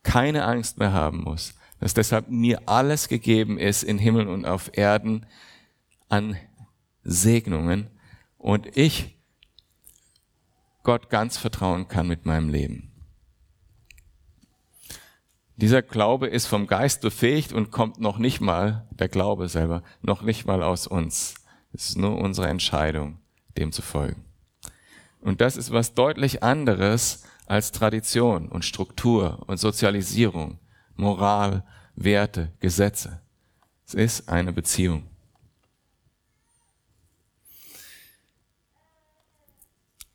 keine 0.03 0.45
Angst 0.45 0.79
mehr 0.79 0.93
haben 0.93 1.23
muss, 1.23 1.55
dass 1.81 1.95
deshalb 1.95 2.29
mir 2.29 2.63
alles 2.67 3.09
gegeben 3.09 3.59
ist 3.59 3.83
in 3.83 3.99
Himmel 3.99 4.29
und 4.29 4.45
auf 4.45 4.71
Erden 4.77 5.27
an 6.09 6.37
Segnungen 7.03 7.89
und 8.37 8.77
ich 8.77 9.17
Gott 10.83 11.11
ganz 11.11 11.37
vertrauen 11.37 11.89
kann 11.89 12.09
mit 12.09 12.25
meinem 12.25 12.49
Leben. 12.49 12.88
Dieser 15.61 15.83
Glaube 15.83 16.29
ist 16.29 16.47
vom 16.47 16.69
Geist 16.69 17.01
befähigt 17.01 17.53
und 17.53 17.73
kommt 17.73 17.99
noch 17.99 18.19
nicht 18.19 18.41
mal, 18.41 18.87
der 18.93 19.09
Glaube 19.09 19.49
selber, 19.49 19.83
noch 20.03 20.23
nicht 20.23 20.47
mal 20.47 20.63
aus 20.63 20.87
uns. 20.87 21.35
Es 21.73 21.89
ist 21.89 21.99
nur 21.99 22.17
unsere 22.17 22.47
Entscheidung, 22.47 23.19
dem 23.57 23.73
zu 23.73 23.83
folgen. 23.83 24.25
Und 25.21 25.41
das 25.41 25.57
ist 25.57 25.73
was 25.73 25.95
deutlich 25.95 26.45
anderes 26.45 27.25
als 27.47 27.73
Tradition 27.73 28.49
und 28.49 28.65
Struktur 28.65 29.43
und 29.49 29.59
Sozialisierung, 29.59 30.61
Moral, 30.95 31.65
Werte, 31.97 32.53
Gesetze. 32.61 33.21
Es 33.85 33.95
ist 33.95 34.29
eine 34.29 34.53
Beziehung. 34.53 35.11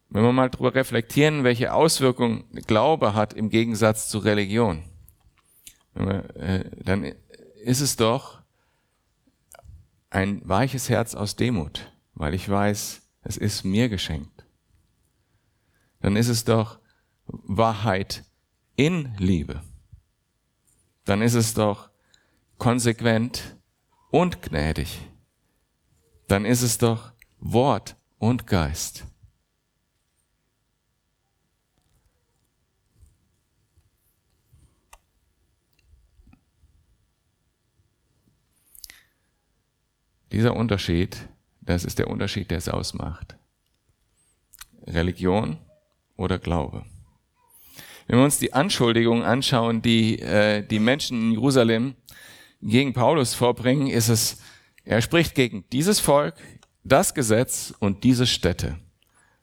Wenn 0.08 0.24
wir 0.24 0.32
mal 0.32 0.50
darüber 0.50 0.74
reflektieren, 0.74 1.44
welche 1.44 1.74
Auswirkungen 1.74 2.46
Glaube 2.66 3.14
hat 3.14 3.34
im 3.34 3.50
Gegensatz 3.50 4.08
zu 4.08 4.20
Religion 4.20 4.86
dann 5.94 7.04
ist 7.64 7.82
es 7.82 7.96
doch 7.96 8.42
ein 10.10 10.48
weiches 10.48 10.90
Herz 10.90 11.16
aus 11.16 11.36
Demut, 11.36 11.92
weil 12.14 12.34
ich 12.34 12.48
weiß, 12.48 13.02
es 13.24 13.38
ist 13.38 13.64
mir 13.64 13.90
geschenkt. 13.90 14.46
Dann 16.02 16.16
ist 16.16 16.28
es 16.28 16.44
doch 16.44 16.80
Wahrheit 17.26 18.24
in 18.76 19.16
Liebe. 19.18 19.62
Dann 21.06 21.22
ist 21.22 21.34
es 21.34 21.54
doch 21.54 21.90
konsequent 22.58 23.58
und 24.12 24.42
gnädig. 24.42 25.00
Dann 26.28 26.46
ist 26.46 26.62
es 26.62 26.78
doch 26.78 27.14
Wort 27.40 27.96
und 28.20 28.48
Geist. 28.48 29.06
Dieser 40.34 40.56
Unterschied, 40.56 41.30
das 41.62 41.86
ist 41.86 42.00
der 42.00 42.08
Unterschied, 42.08 42.50
der 42.50 42.58
es 42.58 42.68
ausmacht. 42.68 43.38
Religion 44.88 45.60
oder 46.18 46.40
Glaube. 46.40 46.84
Wenn 48.08 48.18
wir 48.18 48.26
uns 48.26 48.40
die 48.40 48.52
Anschuldigungen 48.52 49.24
anschauen, 49.24 49.84
die 49.84 50.20
äh, 50.20 50.66
die 50.66 50.80
Menschen 50.80 51.22
in 51.22 51.32
Jerusalem 51.34 51.96
gegen 52.62 52.94
Paulus 52.94 53.36
vorbringen, 53.36 53.88
ist 53.88 54.10
es, 54.10 54.42
er 54.84 55.02
spricht 55.02 55.36
gegen 55.36 55.66
dieses 55.72 56.00
Volk, 56.00 56.36
das 56.84 57.14
Gesetz 57.14 57.74
und 57.80 58.04
diese 58.04 58.26
Städte. 58.26 58.80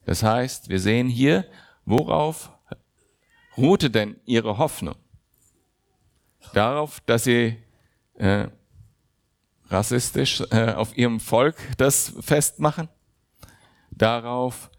Das 0.05 0.25
heißt, 0.25 0.71
wir 0.71 0.81
sehen 0.81 1.09
hier, 1.09 1.47
worauf 1.85 2.51
ruhte 3.57 3.91
denn 3.91 4.17
ihre 4.25 4.59
Hoffnung? 4.59 4.97
Darauf, 6.53 7.01
dass 7.01 7.25
sie 7.25 7.57
äh, 8.15 8.49
rassistisch 9.71 10.43
äh, 10.51 10.73
auf 10.73 10.97
ihrem 10.97 11.21
Volk 11.21 11.57
das 11.79 12.13
festmachen, 12.21 12.89
darauf, 13.91 14.71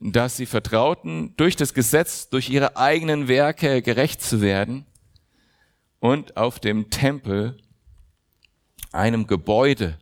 dass 0.00 0.36
sie 0.36 0.46
vertrauten, 0.46 1.34
durch 1.36 1.56
das 1.56 1.74
Gesetz, 1.74 2.28
durch 2.28 2.48
ihre 2.50 2.76
eigenen 2.76 3.28
Werke 3.28 3.82
gerecht 3.82 4.22
zu 4.22 4.40
werden 4.40 4.86
und 6.00 6.36
auf 6.36 6.58
dem 6.58 6.90
Tempel, 6.90 7.58
einem 8.92 9.26
Gebäude. 9.26 9.98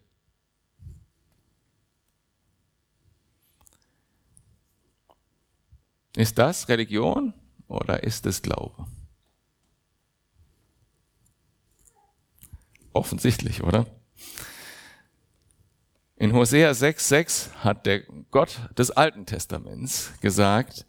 Ist 6.14 6.36
das 6.36 6.68
Religion 6.68 7.32
oder 7.68 8.02
ist 8.02 8.26
es 8.26 8.42
Glaube? 8.42 8.86
Offensichtlich, 12.92 13.62
oder? 13.62 13.86
In 16.16 16.32
Hosea 16.34 16.70
6,6 16.70 17.52
hat 17.64 17.84
der 17.84 18.02
Gott 18.30 18.60
des 18.78 18.90
Alten 18.92 19.26
Testaments 19.26 20.12
gesagt, 20.20 20.86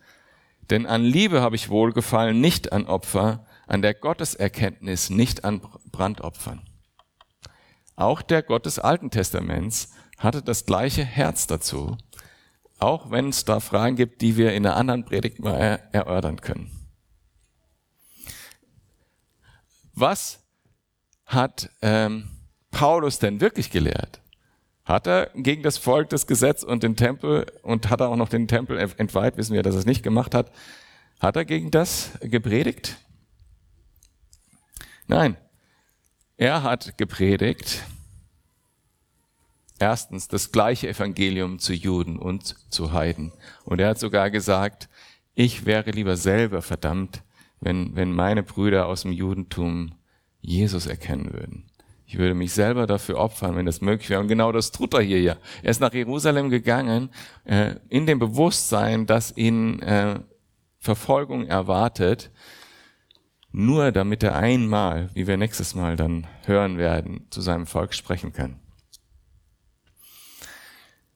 denn 0.70 0.86
an 0.86 1.04
Liebe 1.04 1.42
habe 1.42 1.56
ich 1.56 1.70
wohlgefallen, 1.70 2.40
nicht 2.40 2.72
an 2.72 2.86
Opfer, 2.86 3.46
an 3.68 3.82
der 3.82 3.94
Gotteserkenntnis, 3.94 5.10
nicht 5.10 5.44
an 5.44 5.62
Brandopfern. 5.92 6.62
Auch 7.96 8.22
der 8.22 8.44
Gott 8.44 8.66
des 8.66 8.80
Alten 8.80 9.12
Testaments 9.12 9.90
hatte 10.18 10.42
das 10.42 10.66
gleiche 10.66 11.04
Herz 11.04 11.48
dazu, 11.48 11.98
auch 12.80 13.12
wenn 13.12 13.30
es 13.30 13.46
da 13.46 13.60
Fragen 13.60 13.96
gibt, 13.96 14.22
die 14.22 14.38
wir 14.38 14.54
in 14.54 14.66
einer 14.66 14.76
anderen 14.76 15.06
Predigt 15.06 15.40
mal 15.40 15.88
erörtern 15.92 16.42
können. 16.42 16.72
Was 19.94 20.44
hat 21.26 21.70
ähm, 21.82 22.30
Paulus 22.74 23.20
denn 23.20 23.40
wirklich 23.40 23.72
gelehrt? 23.72 24.20
Hat 24.84 25.08
er 25.08 25.30
gegen 25.36 25.64
das 25.64 25.78
Volk 25.78 26.10
das 26.10 26.28
Gesetz 26.28 26.64
und 26.64 26.84
den 26.84 26.98
Tempel 26.98 27.46
und 27.62 27.90
hat 27.90 28.02
er 28.02 28.10
auch 28.10 28.18
noch 28.18 28.28
den 28.28 28.50
Tempel 28.50 28.78
entweiht, 28.98 29.38
wissen 29.38 29.54
wir, 29.54 29.64
dass 29.64 29.76
er 29.76 29.80
es 29.80 29.86
nicht 29.86 30.04
gemacht 30.04 30.36
hat. 30.36 30.52
Hat 31.22 31.38
er 31.38 31.46
gegen 31.46 31.72
das 31.72 32.12
gepredigt? 32.22 32.98
Nein, 35.08 35.38
er 36.36 36.64
hat 36.64 36.98
gepredigt, 36.98 37.84
erstens 39.80 40.28
das 40.28 40.52
gleiche 40.52 40.90
Evangelium 40.90 41.60
zu 41.60 41.74
Juden 41.74 42.18
und 42.18 42.56
zu 42.70 42.92
Heiden. 42.92 43.32
Und 43.64 43.80
er 43.80 43.90
hat 43.90 44.00
sogar 44.00 44.32
gesagt, 44.32 44.90
ich 45.36 45.66
wäre 45.66 45.92
lieber 45.92 46.18
selber 46.18 46.62
verdammt, 46.62 47.24
wenn, 47.62 47.96
wenn 47.96 48.12
meine 48.12 48.44
Brüder 48.44 48.88
aus 48.88 49.04
dem 49.04 49.14
Judentum 49.14 49.96
Jesus 50.42 50.88
erkennen 50.88 51.32
würden. 51.32 51.70
Ich 52.14 52.20
würde 52.20 52.36
mich 52.36 52.54
selber 52.54 52.86
dafür 52.86 53.18
opfern, 53.18 53.56
wenn 53.56 53.66
das 53.66 53.82
möglich 53.82 54.08
wäre. 54.12 54.20
Und 54.20 54.28
genau 54.28 54.52
das 54.52 54.70
tut 54.70 54.94
er 54.94 55.02
hier 55.02 55.20
ja. 55.20 55.36
Er 55.64 55.72
ist 55.72 55.82
nach 55.82 55.96
Jerusalem 55.96 56.52
gegangen, 56.52 57.10
äh, 57.44 57.74
in 57.90 58.06
dem 58.06 58.20
Bewusstsein, 58.20 59.08
dass 59.08 59.36
ihn 59.36 59.80
äh, 59.80 60.20
Verfolgung 60.78 61.48
erwartet, 61.48 62.30
nur 63.52 63.92
damit 63.92 64.22
er 64.22 64.36
einmal, 64.36 65.10
wie 65.16 65.26
wir 65.26 65.38
nächstes 65.38 65.74
Mal 65.74 65.96
dann 65.96 66.28
hören 66.46 66.78
werden, 66.78 67.26
zu 67.32 67.42
seinem 67.42 67.66
Volk 67.66 67.96
sprechen 67.96 68.32
kann. 68.32 68.60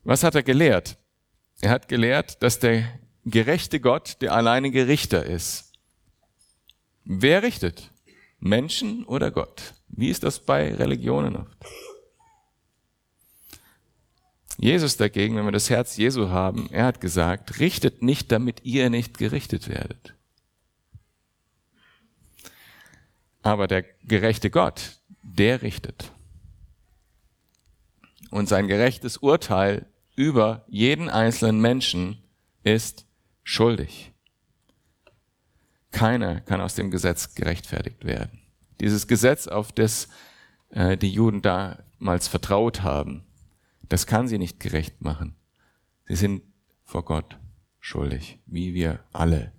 Was 0.04 0.24
hat 0.24 0.34
er 0.34 0.42
gelehrt? 0.42 0.98
Er 1.62 1.70
hat 1.70 1.90
gelehrt, 1.90 2.42
dass 2.42 2.58
der 2.58 2.86
gerechte 3.24 3.80
Gott 3.80 4.18
der 4.22 4.34
alleinige 4.34 4.88
Richter 4.88 5.24
ist. 5.24 5.74
Wer 7.04 7.44
richtet? 7.44 7.92
Menschen 8.40 9.06
oder 9.06 9.30
Gott? 9.30 9.76
Wie 9.90 10.10
ist 10.10 10.24
das 10.24 10.40
bei 10.40 10.74
Religionen 10.74 11.36
oft? 11.36 11.58
Jesus 14.60 14.98
dagegen, 14.98 15.36
wenn 15.36 15.46
wir 15.46 15.52
das 15.52 15.70
Herz 15.70 15.98
Jesu 15.98 16.30
haben, 16.30 16.68
er 16.72 16.86
hat 16.86 17.00
gesagt, 17.00 17.60
richtet 17.60 18.02
nicht, 18.02 18.32
damit 18.32 18.64
ihr 18.64 18.90
nicht 18.90 19.18
gerichtet 19.18 19.70
werdet. 19.70 20.16
Aber 23.44 23.68
der 23.68 23.84
gerechte 24.04 24.50
Gott, 24.50 25.00
der 25.22 25.62
richtet. 25.62 26.12
Und 28.32 28.50
sein 28.50 28.68
gerechtes 28.68 29.18
Urteil 29.18 29.86
über 30.16 30.66
jeden 30.68 31.08
einzelnen 31.08 31.62
Menschen 31.62 32.24
ist 32.64 33.06
schuldig. 33.44 34.12
Keiner 35.92 36.42
kann 36.42 36.60
aus 36.60 36.76
dem 36.76 36.92
Gesetz 36.92 37.36
gerechtfertigt 37.36 38.04
werden. 38.04 38.42
Dieses 38.80 39.08
Gesetz, 39.08 39.48
auf 39.48 39.72
das 39.72 40.08
äh, 40.70 40.98
die 40.98 41.12
Juden 41.12 41.42
damals 41.42 42.28
vertraut 42.28 42.84
haben, 42.84 43.26
das 43.90 44.06
kann 44.06 44.28
sie 44.28 44.38
nicht 44.38 44.60
gerecht 44.60 45.02
machen. 45.02 45.36
Sie 46.06 46.16
sind 46.16 46.42
vor 46.84 47.04
Gott 47.06 47.38
schuldig, 47.80 48.40
wie 48.46 48.74
wir 48.74 49.00
alle. 49.14 49.54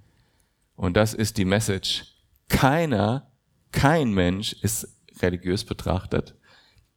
Und 0.77 0.97
das 0.97 1.15
ist 1.15 1.39
die 1.39 1.45
Message. 1.45 2.05
Keiner, 2.49 3.31
kein 3.73 4.13
Mensch 4.13 4.53
ist 4.63 4.89
religiös 5.21 5.65
betrachtet 5.65 6.39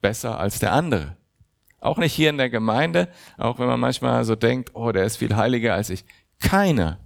besser 0.02 0.40
als 0.40 0.60
der 0.60 0.74
andere. 0.74 1.16
Auch 1.80 1.98
nicht 1.98 2.14
hier 2.14 2.30
in 2.30 2.38
der 2.38 2.50
Gemeinde, 2.50 3.08
auch 3.38 3.60
wenn 3.60 3.68
man 3.68 3.80
manchmal 3.80 4.24
so 4.26 4.36
denkt, 4.36 4.72
oh, 4.76 4.92
der 4.92 5.06
ist 5.06 5.18
viel 5.18 5.36
heiliger 5.36 5.74
als 5.74 5.90
ich. 5.90 6.06
Keiner. 6.40 7.00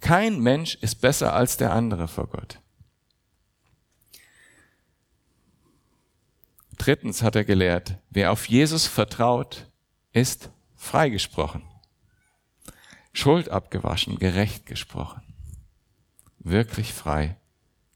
Kein 0.00 0.40
Mensch 0.40 0.74
ist 0.76 1.00
besser 1.00 1.32
als 1.32 1.56
der 1.56 1.72
andere 1.72 2.08
vor 2.08 2.28
Gott. 2.28 2.60
Drittens 6.82 7.22
hat 7.22 7.36
er 7.36 7.44
gelehrt, 7.44 7.96
wer 8.10 8.32
auf 8.32 8.48
Jesus 8.48 8.88
vertraut, 8.88 9.68
ist 10.10 10.50
freigesprochen. 10.74 11.62
Schuld 13.12 13.50
abgewaschen, 13.50 14.18
gerecht 14.18 14.66
gesprochen. 14.66 15.22
Wirklich 16.40 16.92
frei. 16.92 17.36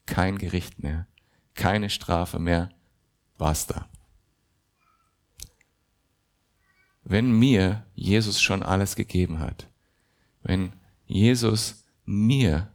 Kein 0.07 0.39
Gericht 0.39 0.85
mehr. 0.85 1.09
Keine 1.55 1.91
Strafe 1.91 2.39
mehr. 2.39 2.71
Basta. 3.37 3.89
Wenn 7.03 7.33
mir 7.33 7.85
Jesus 7.97 8.41
schon 8.41 8.63
alles 8.63 8.95
gegeben 8.95 9.41
hat, 9.41 9.67
wenn 10.45 10.73
Jesus 11.07 11.83
mir 12.05 12.73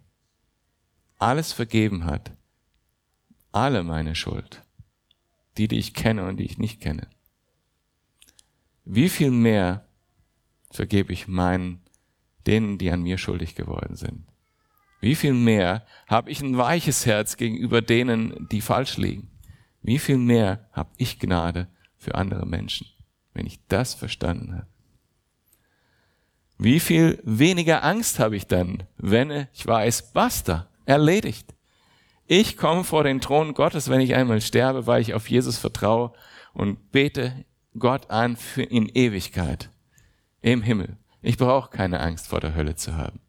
alles 1.20 1.54
vergeben 1.54 2.04
hat, 2.04 2.32
alle 3.54 3.84
meine 3.84 4.14
Schuld, 4.14 4.62
die, 5.62 5.68
die 5.68 5.78
ich 5.78 5.94
kenne 5.94 6.26
und 6.26 6.38
die 6.38 6.46
ich 6.46 6.58
nicht 6.58 6.82
kenne. 6.82 7.08
Wie 8.84 9.10
viel 9.10 9.30
mehr 9.30 9.86
vergebe 10.72 11.14
ich 11.14 11.28
meinen, 11.28 11.84
denen, 12.48 12.80
die 12.80 12.90
an 12.90 13.04
mir 13.04 13.20
schuldig 13.20 13.54
geworden 13.54 13.96
sind? 13.96 14.26
Wie 15.02 15.14
viel 15.14 15.34
mehr 15.34 15.86
habe 16.08 16.32
ich 16.32 16.42
ein 16.42 16.58
weiches 16.58 17.06
Herz 17.06 17.38
gegenüber 17.38 17.84
denen, 17.84 18.48
die 18.52 18.62
falsch 18.62 18.98
liegen? 18.98 19.30
Wie 19.84 20.00
viel 20.00 20.18
mehr 20.18 20.68
habe 20.72 20.90
ich 20.98 21.20
Gnade 21.20 21.68
für 21.96 22.16
andere 22.16 22.48
Menschen, 22.48 22.88
wenn 23.36 23.46
ich 23.46 23.60
das 23.68 23.94
verstanden 23.94 24.56
habe? 24.56 24.68
Wie 26.58 26.80
viel 26.80 27.20
weniger 27.24 27.84
Angst 27.84 28.18
habe 28.18 28.36
ich 28.36 28.48
dann, 28.48 28.84
wenn 28.98 29.48
ich 29.54 29.68
weiß, 29.68 30.12
basta, 30.14 30.70
erledigt. 30.86 31.54
Ich 32.34 32.56
komme 32.56 32.86
vor 32.86 33.04
den 33.04 33.20
Thron 33.20 33.54
Gottes, 33.54 33.90
wenn 33.90 34.00
ich 34.00 34.16
einmal 34.16 34.40
sterbe, 34.40 34.88
weil 34.88 35.02
ich 35.02 35.14
auf 35.14 35.30
Jesus 35.30 35.58
vertraue 35.58 36.14
und 36.54 36.94
bete 36.94 37.44
Gott 37.78 38.10
an 38.10 38.38
für 38.38 38.64
in 38.64 38.88
Ewigkeit 38.88 39.70
im 40.42 40.62
Himmel. 40.62 40.96
Ich 41.22 41.38
brauche 41.38 41.70
keine 41.70 42.00
Angst 42.00 42.30
vor 42.30 42.40
der 42.40 42.56
Hölle 42.56 42.76
zu 42.76 42.96
haben, 42.96 43.20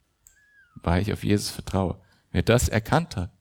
weil 0.77 1.03
ich 1.03 1.13
auf 1.13 1.25
Jesus 1.25 1.51
vertraue. 1.51 2.01
Wer 2.31 2.45
das 2.45 2.69
erkannt 2.69 3.17
hat, 3.17 3.33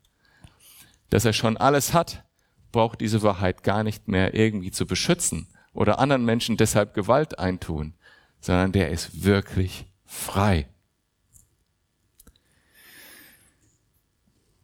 dass 1.12 1.26
er 1.26 1.34
schon 1.34 1.58
alles 1.58 1.93
hat, 1.93 2.24
braucht 2.71 3.00
diese 3.00 3.21
Wahrheit 3.21 3.62
gar 3.62 3.84
nicht 3.84 4.08
mehr 4.08 4.34
irgendwie 4.34 4.71
zu 4.71 4.88
beschützen 4.88 5.47
oder 5.74 6.00
anderen 6.00 6.26
Menschen 6.26 6.58
deshalb 6.58 6.95
Gewalt 6.95 7.38
eintun, 7.38 7.93
sondern 8.39 8.71
der 8.71 8.89
ist 8.89 9.26
wirklich 9.26 9.86
frei. 10.06 10.67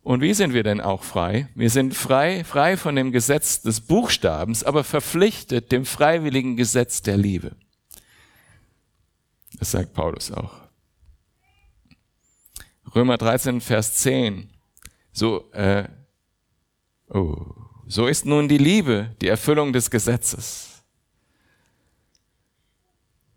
Und 0.08 0.22
wie 0.22 0.34
sind 0.34 0.54
wir 0.54 0.64
denn 0.64 0.80
auch 0.80 1.04
frei? 1.04 1.50
Wir 1.54 1.70
sind 1.70 1.94
frei, 1.94 2.46
frei 2.46 2.78
von 2.78 2.96
dem 2.96 3.12
Gesetz 3.12 3.62
des 3.62 3.82
Buchstabens, 3.82 4.64
aber 4.64 4.86
verpflichtet 4.86 5.74
dem 5.74 5.84
freiwilligen 5.84 6.56
Gesetz 6.56 7.02
der 7.02 7.18
Liebe. 7.18 7.58
Das 9.60 9.72
sagt 9.72 9.94
Paulus 9.94 10.32
auch. 10.32 10.62
Römer 12.96 13.18
13, 13.18 13.60
Vers 13.60 13.96
10. 13.96 14.50
So, 15.12 15.52
äh, 15.52 15.90
oh, 17.10 17.36
so 17.86 18.08
ist 18.08 18.26
nun 18.26 18.48
die 18.48 18.60
Liebe 18.60 19.14
die 19.20 19.28
Erfüllung 19.28 19.74
des 19.74 19.92
Gesetzes. 19.92 20.77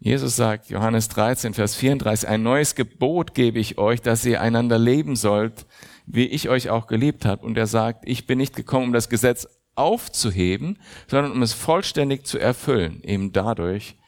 Jesus 0.03 0.35
sagt, 0.35 0.71
Johannes 0.71 1.09
13, 1.09 1.53
Vers 1.53 1.77
34, 1.77 2.27
ein 2.27 2.43
neues 2.43 2.75
Gebot 2.75 3.35
gebe 3.35 3.59
ich 3.59 3.77
euch, 3.77 4.01
dass 4.01 4.25
ihr 4.25 4.41
einander 4.41 4.79
leben 4.79 5.15
sollt, 5.15 5.67
wie 6.07 6.27
ich 6.27 6.49
euch 6.49 6.71
auch 6.71 6.87
geliebt 6.87 7.27
habe. 7.27 7.45
Und 7.45 7.59
er 7.59 7.67
sagt, 7.67 8.09
ich 8.09 8.27
bin 8.27 8.39
nicht 8.39 8.57
gekommen, 8.57 8.87
um 8.87 8.93
das 8.95 9.11
Gesetz 9.11 9.47
aufzuheben, 9.75 10.79
sondern 11.07 11.33
um 11.33 11.43
es 11.43 11.53
vollständig 11.53 12.25
zu 12.25 12.39
erfüllen, 12.39 13.03
eben 13.03 13.33
dadurch, 13.33 13.99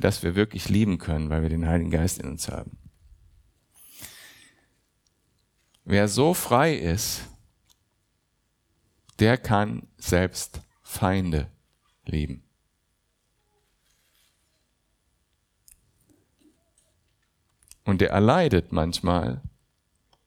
dass 0.00 0.22
wir 0.22 0.34
wirklich 0.34 0.70
lieben 0.70 0.96
können, 0.96 1.28
weil 1.28 1.42
wir 1.42 1.50
den 1.50 1.68
Heiligen 1.68 1.90
Geist 1.90 2.18
in 2.18 2.30
uns 2.30 2.48
haben. 2.48 2.78
Wer 5.84 6.08
so 6.08 6.32
frei 6.32 6.74
ist, 6.74 7.28
der 9.18 9.36
kann 9.36 9.86
selbst 9.98 10.62
Feinde 10.82 11.50
lieben. 12.06 12.42
Und 17.84 18.02
er 18.02 18.10
erleidet 18.10 18.72
manchmal, 18.72 19.42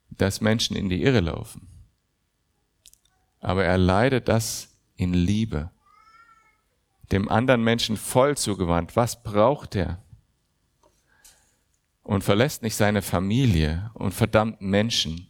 dass 0.09 0.41
Menschen 0.41 0.75
in 0.75 0.89
die 0.89 1.03
Irre 1.03 1.21
laufen. 1.21 1.67
Aber 3.39 3.63
er 3.63 3.77
leidet 3.77 4.27
das 4.27 4.75
in 4.95 5.13
Liebe. 5.13 5.69
Dem 7.11 7.29
anderen 7.29 7.63
Menschen 7.63 7.97
voll 7.97 8.35
zugewandt. 8.35 8.95
Was 8.95 9.21
braucht 9.21 9.75
er? 9.75 10.01
Und 12.03 12.23
verlässt 12.23 12.61
nicht 12.61 12.75
seine 12.75 13.01
Familie 13.01 13.91
und 13.93 14.13
verdammt 14.13 14.61
Menschen, 14.61 15.27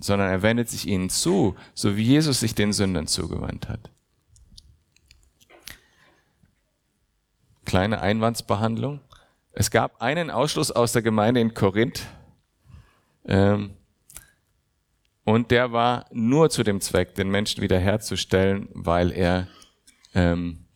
sondern 0.00 0.28
er 0.28 0.42
wendet 0.42 0.68
sich 0.68 0.86
ihnen 0.86 1.10
zu, 1.10 1.56
so 1.74 1.96
wie 1.96 2.02
Jesus 2.02 2.40
sich 2.40 2.54
den 2.54 2.72
Sündern 2.72 3.06
zugewandt 3.06 3.68
hat. 3.68 3.90
Kleine 7.64 8.00
Einwandsbehandlung. 8.00 9.00
Es 9.52 9.70
gab 9.70 10.00
einen 10.00 10.30
Ausschluss 10.30 10.70
aus 10.70 10.92
der 10.92 11.02
Gemeinde 11.02 11.40
in 11.40 11.54
Korinth. 11.54 12.06
Ähm, 13.26 13.76
und 15.24 15.50
der 15.50 15.72
war 15.72 16.06
nur 16.12 16.50
zu 16.50 16.62
dem 16.62 16.80
Zweck, 16.80 17.14
den 17.14 17.30
Menschen 17.30 17.62
wiederherzustellen, 17.62 18.68
weil 18.72 19.12
er 19.12 19.48
ähm, 20.14 20.66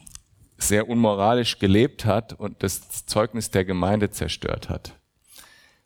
sehr 0.59 0.89
unmoralisch 0.89 1.59
gelebt 1.59 2.05
hat 2.05 2.33
und 2.33 2.63
das 2.63 3.07
Zeugnis 3.07 3.51
der 3.51 3.65
Gemeinde 3.65 4.11
zerstört 4.11 4.69
hat. 4.69 4.95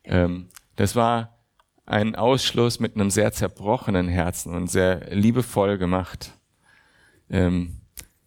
Ähm, 0.05 0.49
das 0.77 0.97
war 0.97 1.39
ein 1.87 2.15
Ausschluss 2.15 2.81
mit 2.81 2.95
einem 2.95 3.11
sehr 3.11 3.33
zerbrochenen 3.33 4.09
Herzen 4.09 4.55
und 4.55 4.69
sehr 4.69 5.15
liebevoll 5.15 5.79
gemacht. 5.79 6.33
Ähm, 7.31 7.81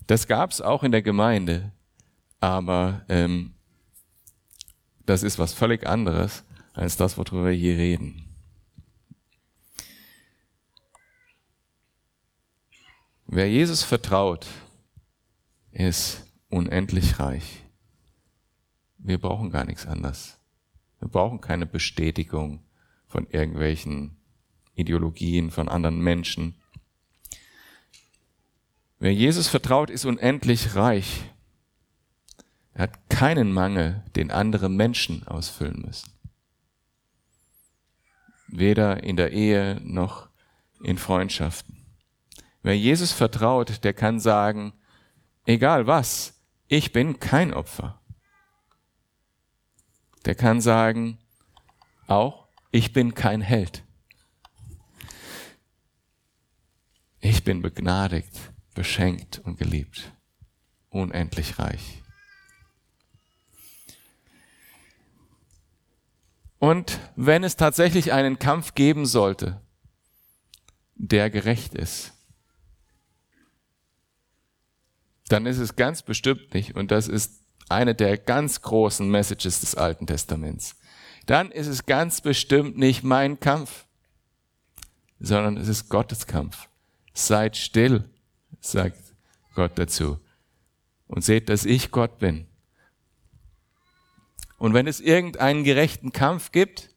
das 0.07 0.27
gab 0.27 0.51
es 0.51 0.61
auch 0.61 0.83
in 0.83 0.91
der 0.91 1.01
Gemeinde, 1.01 1.71
aber 2.39 3.05
ähm, 3.07 3.53
das 5.05 5.23
ist 5.23 5.39
was 5.39 5.53
völlig 5.53 5.87
anderes 5.87 6.43
als 6.73 6.97
das, 6.97 7.17
worüber 7.17 7.47
wir 7.47 7.53
hier 7.53 7.77
reden. 7.77 8.25
Wer 13.27 13.49
Jesus 13.49 13.83
vertraut, 13.83 14.45
ist 15.71 16.25
unendlich 16.49 17.19
reich. 17.19 17.63
Wir 18.97 19.17
brauchen 19.17 19.49
gar 19.49 19.65
nichts 19.65 19.87
anderes. 19.87 20.37
Wir 20.99 21.07
brauchen 21.07 21.41
keine 21.41 21.65
Bestätigung 21.65 22.63
von 23.07 23.27
irgendwelchen 23.27 24.17
Ideologien 24.75 25.49
von 25.49 25.69
anderen 25.69 26.01
Menschen. 26.01 26.55
Wer 28.99 29.13
Jesus 29.13 29.47
vertraut, 29.47 29.89
ist 29.89 30.05
unendlich 30.05 30.75
reich. 30.75 31.30
Er 32.81 32.87
hat 32.87 33.09
keinen 33.11 33.53
Mangel, 33.53 34.03
den 34.15 34.31
andere 34.31 34.67
Menschen 34.67 35.27
ausfüllen 35.27 35.83
müssen. 35.85 36.11
Weder 38.47 39.03
in 39.03 39.17
der 39.17 39.33
Ehe 39.33 39.79
noch 39.83 40.29
in 40.81 40.97
Freundschaften. 40.97 41.85
Wer 42.63 42.75
Jesus 42.75 43.11
vertraut, 43.11 43.83
der 43.83 43.93
kann 43.93 44.19
sagen, 44.19 44.73
egal 45.45 45.85
was, 45.85 46.41
ich 46.69 46.91
bin 46.91 47.19
kein 47.19 47.53
Opfer. 47.53 48.01
Der 50.25 50.33
kann 50.33 50.59
sagen, 50.59 51.19
auch 52.07 52.47
ich 52.71 52.93
bin 52.93 53.13
kein 53.13 53.41
Held. 53.41 53.83
Ich 57.19 57.43
bin 57.43 57.61
begnadigt, 57.61 58.51
beschenkt 58.73 59.37
und 59.37 59.59
geliebt, 59.59 60.11
unendlich 60.89 61.59
reich. 61.59 62.01
Und 66.61 66.99
wenn 67.15 67.43
es 67.43 67.55
tatsächlich 67.55 68.13
einen 68.13 68.37
Kampf 68.37 68.75
geben 68.75 69.07
sollte, 69.07 69.59
der 70.93 71.31
gerecht 71.31 71.73
ist, 71.73 72.13
dann 75.27 75.47
ist 75.47 75.57
es 75.57 75.75
ganz 75.75 76.03
bestimmt 76.03 76.53
nicht, 76.53 76.75
und 76.75 76.91
das 76.91 77.07
ist 77.07 77.41
eine 77.67 77.95
der 77.95 78.15
ganz 78.15 78.61
großen 78.61 79.09
Messages 79.09 79.61
des 79.61 79.73
Alten 79.73 80.05
Testaments, 80.05 80.75
dann 81.25 81.49
ist 81.49 81.65
es 81.65 81.87
ganz 81.87 82.21
bestimmt 82.21 82.77
nicht 82.77 83.01
mein 83.01 83.39
Kampf, 83.39 83.87
sondern 85.19 85.57
es 85.57 85.67
ist 85.67 85.89
Gottes 85.89 86.27
Kampf. 86.27 86.69
Seid 87.15 87.57
still, 87.57 88.07
sagt 88.59 88.99
Gott 89.55 89.71
dazu, 89.79 90.19
und 91.07 91.23
seht, 91.23 91.49
dass 91.49 91.65
ich 91.65 91.89
Gott 91.89 92.19
bin. 92.19 92.45
Und 94.61 94.75
wenn 94.75 94.85
es 94.85 94.99
irgendeinen 94.99 95.63
gerechten 95.63 96.11
Kampf 96.11 96.51
gibt, 96.51 96.91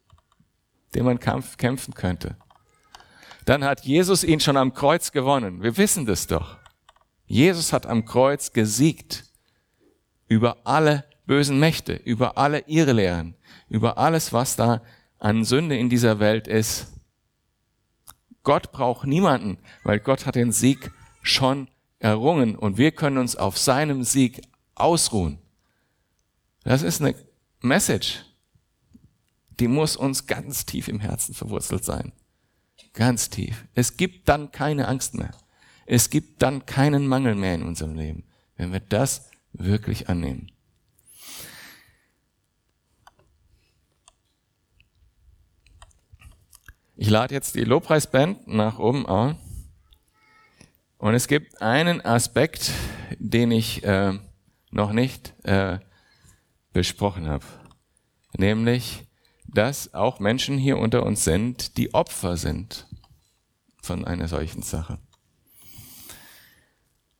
den 0.94 1.06
man 1.06 1.18
Kampf 1.18 1.56
kämpfen 1.56 1.94
könnte, 1.94 2.36
dann 3.46 3.64
hat 3.64 3.86
Jesus 3.86 4.22
ihn 4.22 4.38
schon 4.38 4.58
am 4.58 4.74
Kreuz 4.74 5.12
gewonnen. 5.12 5.62
Wir 5.62 5.78
wissen 5.78 6.04
das 6.04 6.26
doch. 6.26 6.58
Jesus 7.24 7.72
hat 7.72 7.86
am 7.86 8.04
Kreuz 8.04 8.52
gesiegt 8.52 9.24
über 10.28 10.58
alle 10.66 11.04
bösen 11.24 11.58
Mächte, 11.58 11.94
über 11.94 12.36
alle 12.36 12.64
ihre 12.66 12.92
Lehren, 12.92 13.34
über 13.70 13.96
alles, 13.96 14.34
was 14.34 14.56
da 14.56 14.82
an 15.18 15.42
Sünde 15.42 15.78
in 15.78 15.88
dieser 15.88 16.20
Welt 16.20 16.46
ist. 16.46 16.92
Gott 18.42 18.72
braucht 18.72 19.06
niemanden, 19.06 19.56
weil 19.84 20.00
Gott 20.00 20.26
hat 20.26 20.34
den 20.34 20.52
Sieg 20.52 20.90
schon 21.22 21.68
errungen 21.98 22.56
und 22.56 22.76
wir 22.76 22.92
können 22.92 23.16
uns 23.16 23.36
auf 23.36 23.56
seinem 23.56 24.02
Sieg 24.02 24.42
ausruhen. 24.74 25.38
Das 26.62 26.82
ist 26.82 27.00
eine 27.00 27.14
Message, 27.64 28.24
die 29.58 29.68
muss 29.68 29.96
uns 29.96 30.26
ganz 30.26 30.66
tief 30.66 30.88
im 30.88 31.00
Herzen 31.00 31.34
verwurzelt 31.34 31.84
sein. 31.84 32.12
Ganz 32.92 33.30
tief. 33.30 33.64
Es 33.74 33.96
gibt 33.96 34.28
dann 34.28 34.52
keine 34.52 34.86
Angst 34.86 35.14
mehr. 35.14 35.30
Es 35.86 36.10
gibt 36.10 36.42
dann 36.42 36.66
keinen 36.66 37.06
Mangel 37.06 37.34
mehr 37.34 37.54
in 37.54 37.62
unserem 37.62 37.94
Leben, 37.94 38.24
wenn 38.56 38.72
wir 38.72 38.80
das 38.80 39.30
wirklich 39.52 40.08
annehmen. 40.08 40.50
Ich 46.96 47.10
lade 47.10 47.34
jetzt 47.34 47.54
die 47.54 47.64
Lobpreisband 47.64 48.46
nach 48.46 48.78
oben 48.78 49.06
an. 49.06 49.36
Und 50.98 51.14
es 51.14 51.26
gibt 51.28 51.60
einen 51.60 52.00
Aspekt, 52.00 52.70
den 53.18 53.50
ich 53.50 53.82
äh, 53.84 54.18
noch 54.70 54.92
nicht 54.92 55.34
äh, 55.44 55.78
besprochen 56.74 57.26
habe. 57.26 57.46
Nämlich, 58.36 59.06
dass 59.46 59.94
auch 59.94 60.20
Menschen 60.20 60.58
hier 60.58 60.76
unter 60.76 61.06
uns 61.06 61.24
sind, 61.24 61.78
die 61.78 61.94
Opfer 61.94 62.36
sind 62.36 62.86
von 63.80 64.04
einer 64.04 64.28
solchen 64.28 64.62
Sache. 64.62 64.98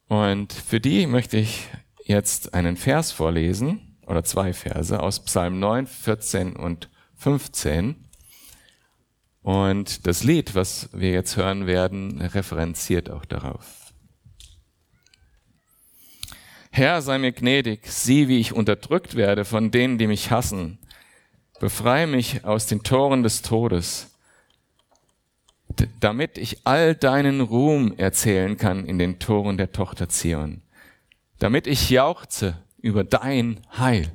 Und 0.09 0.53
für 0.53 0.81
die 0.81 1.07
möchte 1.07 1.39
ich 1.39 1.69
jetzt 2.05 2.53
einen 2.53 2.77
Vers 2.77 3.13
vorlesen 3.13 3.97
oder 4.07 4.25
zwei 4.25 4.53
Verse 4.53 5.01
aus 5.01 5.25
Psalm 5.25 5.59
9, 5.61 5.87
14 5.87 6.57
und 6.57 6.91
15. 7.17 8.05
Und 9.43 10.07
das 10.07 10.25
Lied, 10.25 10.55
was 10.55 10.91
wir 10.93 11.11
jetzt 11.11 11.37
hören 11.37 11.67
werden, 11.67 12.21
referenziert 12.21 13.11
auch 13.11 13.25
darauf. 13.25 13.84
Herr, 16.77 17.03
sei 17.03 17.19
mir 17.19 17.33
gnädig, 17.33 17.81
sieh, 17.85 18.29
wie 18.29 18.41
ich 18.41 18.53
unterdrückt 18.53 19.15
werde 19.15 19.45
von 19.45 19.71
denen, 19.71 19.97
die 19.97 20.07
mich 20.07 20.31
hassen. 20.31 20.79
Befreie 21.61 22.07
mich 22.07 22.45
aus 22.45 22.67
den 22.67 22.83
Toren 22.83 23.23
des 23.23 23.43
Todes 23.43 24.11
damit 26.01 26.39
ich 26.39 26.59
all 26.65 26.95
deinen 26.95 27.41
Ruhm 27.41 27.95
erzählen 27.97 28.57
kann 28.57 28.87
in 28.87 28.99
den 28.99 29.19
Toren 29.19 29.57
der 29.57 29.73
Tochter 29.73 30.09
Zion, 30.09 30.63
damit 31.39 31.67
ich 31.67 31.91
jauchze 31.91 32.57
über 32.81 33.05
dein 33.05 33.61
Heil. 33.77 34.13